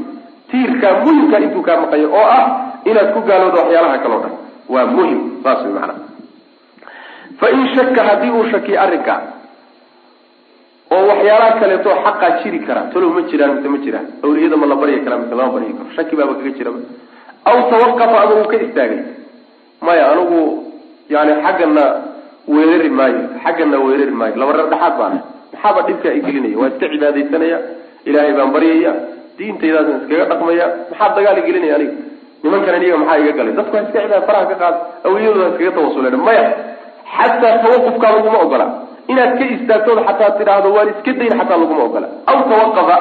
[0.51, 2.45] tiirkaa muhimka intuu kaa maqayo oo ah
[2.89, 4.33] inaad ku gaalowdo waxyaalaha kaleo dhan.
[4.69, 5.93] Waa muhiim saas wey macana
[7.39, 9.21] fa in shaka haddii uu shakiyo arrinkaa
[10.91, 14.07] oo waxyaalaha kaleeto xaqaa jiri kara talow ma jiraan mise ma jiraan.
[14.23, 16.79] Awliyada ma la baryi karaa mise lama baryi karo shaki baaba kaga jiraba
[17.45, 19.01] aw tawaqafa ama uu ka istaagay.
[19.81, 20.39] Maya anigu
[21.09, 21.83] yani xaggana
[22.47, 24.35] weerari maayo xaggana weerari maayo.
[24.35, 25.19] Laba reer dhexaad baana
[25.53, 26.57] maxaaba dhibkaa i gelinaya?
[26.59, 27.57] Waa iska cibaadaysanaya?
[28.05, 28.91] Ilaahay baan baryaya
[29.37, 30.67] diintaydaasaan iskaga dhaqmaya?
[30.91, 32.06] Maxaa dagaal i aniga
[32.43, 33.53] nimankan aniga maxaa iga galay?
[33.59, 34.75] Dadku ha iska cibaada faraha ka qaad
[35.07, 36.15] awliyadu ha iskaga tawasuleen.
[36.27, 36.45] Maya
[37.17, 38.65] xataa tawaqufkaa laguma ogola.
[39.11, 42.07] Inaad ka istaagtood xataa tidhaahdo waan iska dayn xataa laguma ogola.
[42.31, 42.97] Aw tawaqafa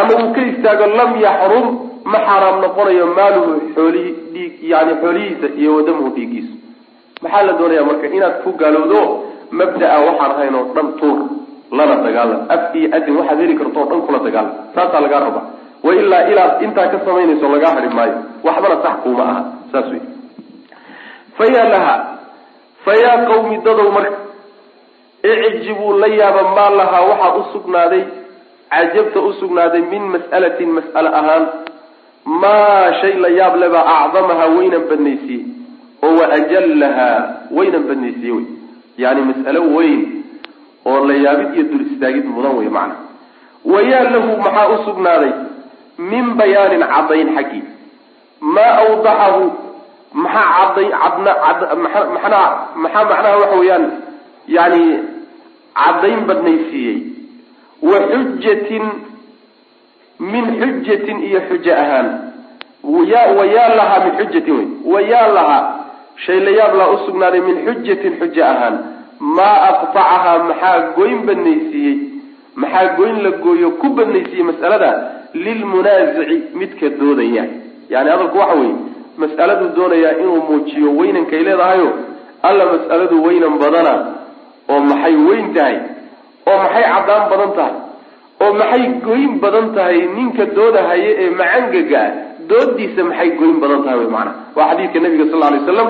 [0.00, 1.66] ama uu ka istaago lam yaxrum
[2.12, 6.52] ma xaaraam noqonayo maaluhu xoolihi dhiig yani xoolihiisa iyo wadamuhu dhiigiisa
[7.22, 9.00] maxaa la doonaya marka inaad ku gaalowdo
[9.58, 11.18] mabdaa waxaan ahayn oo dhan tuur
[11.78, 15.40] lana dagaalam af iyo adin waxaad heli karto o dhan kula dagaalam saasaa lagaa raba.
[15.84, 18.16] Wa ilaa ilaad intaa ka samaynayso lagaa hari maayo
[18.46, 20.02] waxbana sax kuuma aha saas wey
[21.38, 21.94] fayaa laha
[22.84, 24.18] fayaa qawmi dadow marka
[25.48, 28.04] icjibuu la yaaba maa lahaa waxaa usugnaaday
[28.74, 31.44] cajabta usugnaaday min mas'alatin mas'ale ahaan
[32.44, 35.44] maa shay la yaab lebaa acdamaha weynan badnaysiiyey
[36.06, 37.18] oo wa ajallahaa
[37.58, 38.46] weynan badnaysiiye wey.
[39.02, 40.00] Yani mas'alo weyn
[40.84, 42.96] oo la yaabid iyo dul istaagid mudan wey macana
[43.64, 45.32] wayaa lahu maxaa usugnaaday
[46.12, 47.62] min bayaanin caddayn xaggii
[48.40, 49.42] maa awdaxahu
[50.12, 51.32] maxaa cadday cadna
[51.84, 53.84] maxaa macnaha waxa weeyaan
[54.48, 54.84] yani
[55.80, 56.98] caddayn badnaysiiyey.
[57.82, 58.84] Wa xujatin
[60.20, 62.08] min xujatin iyo xujo ahaan.
[63.12, 64.66] Ya wayaa lahaa min xujatin wey.
[64.92, 65.62] Wayaa lahaa
[66.24, 68.76] shay la yaab laa usugnaaday min xujatin xujo ahaan.
[69.20, 71.96] Maa aqtacahaa maxaa goyn badnaysiiyey
[72.56, 74.90] maxaa goyn la gooyo ku badnaysiiyey mas'alada?
[75.34, 77.44] Lilmunaasici midka doodaya
[77.94, 78.74] yani hadalku waxa weeye
[79.22, 81.88] mas'aladuu doonayaa inuu muujiyo weynankay leedahayo
[82.48, 83.94] alla mas'aladu weynan badana
[84.72, 85.76] oo maxay weyn tahay
[86.50, 87.74] oo maxay caddaan badan tahay
[88.44, 92.10] oo maxay goyn badan tahay ninka doodahaye ee macangaga ah
[92.50, 95.88] doodiisa maxay goyn badan tahay wy maanaa waa xadiidka nabiga sal ly slam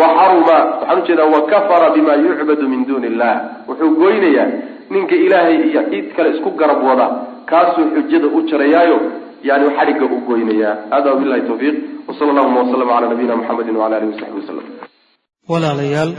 [0.00, 3.34] wa xaruma waxaan u jeedaa wa kafara bima yucbadu min duuni illah
[3.68, 4.48] wuxuu goynayaa
[4.94, 7.06] ninka ilaahay iyo cid kale isku garab wada
[7.50, 8.98] kaasuu xujada u jarayaayo
[9.42, 11.76] yani xadhigga u goynayaa hada wabilahi tawfiiq
[12.08, 14.64] wsala allahuma waslama cala nabiyina muxamedi wala alihi wasaxbi wasalam
[15.48, 16.12] walaalayaal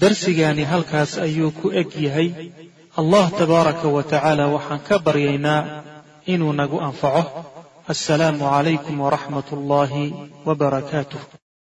[0.00, 2.28] darsigaani halkaas ayuu ku eg yahay.
[3.00, 5.62] Allah tabaaraka wa tacaala waxaan ka baryaynaa
[6.26, 7.44] inuu nagu anfaco.
[7.88, 10.14] Assalaamu calaykum waraxmat ullaahi
[10.46, 11.37] wa barakaatuh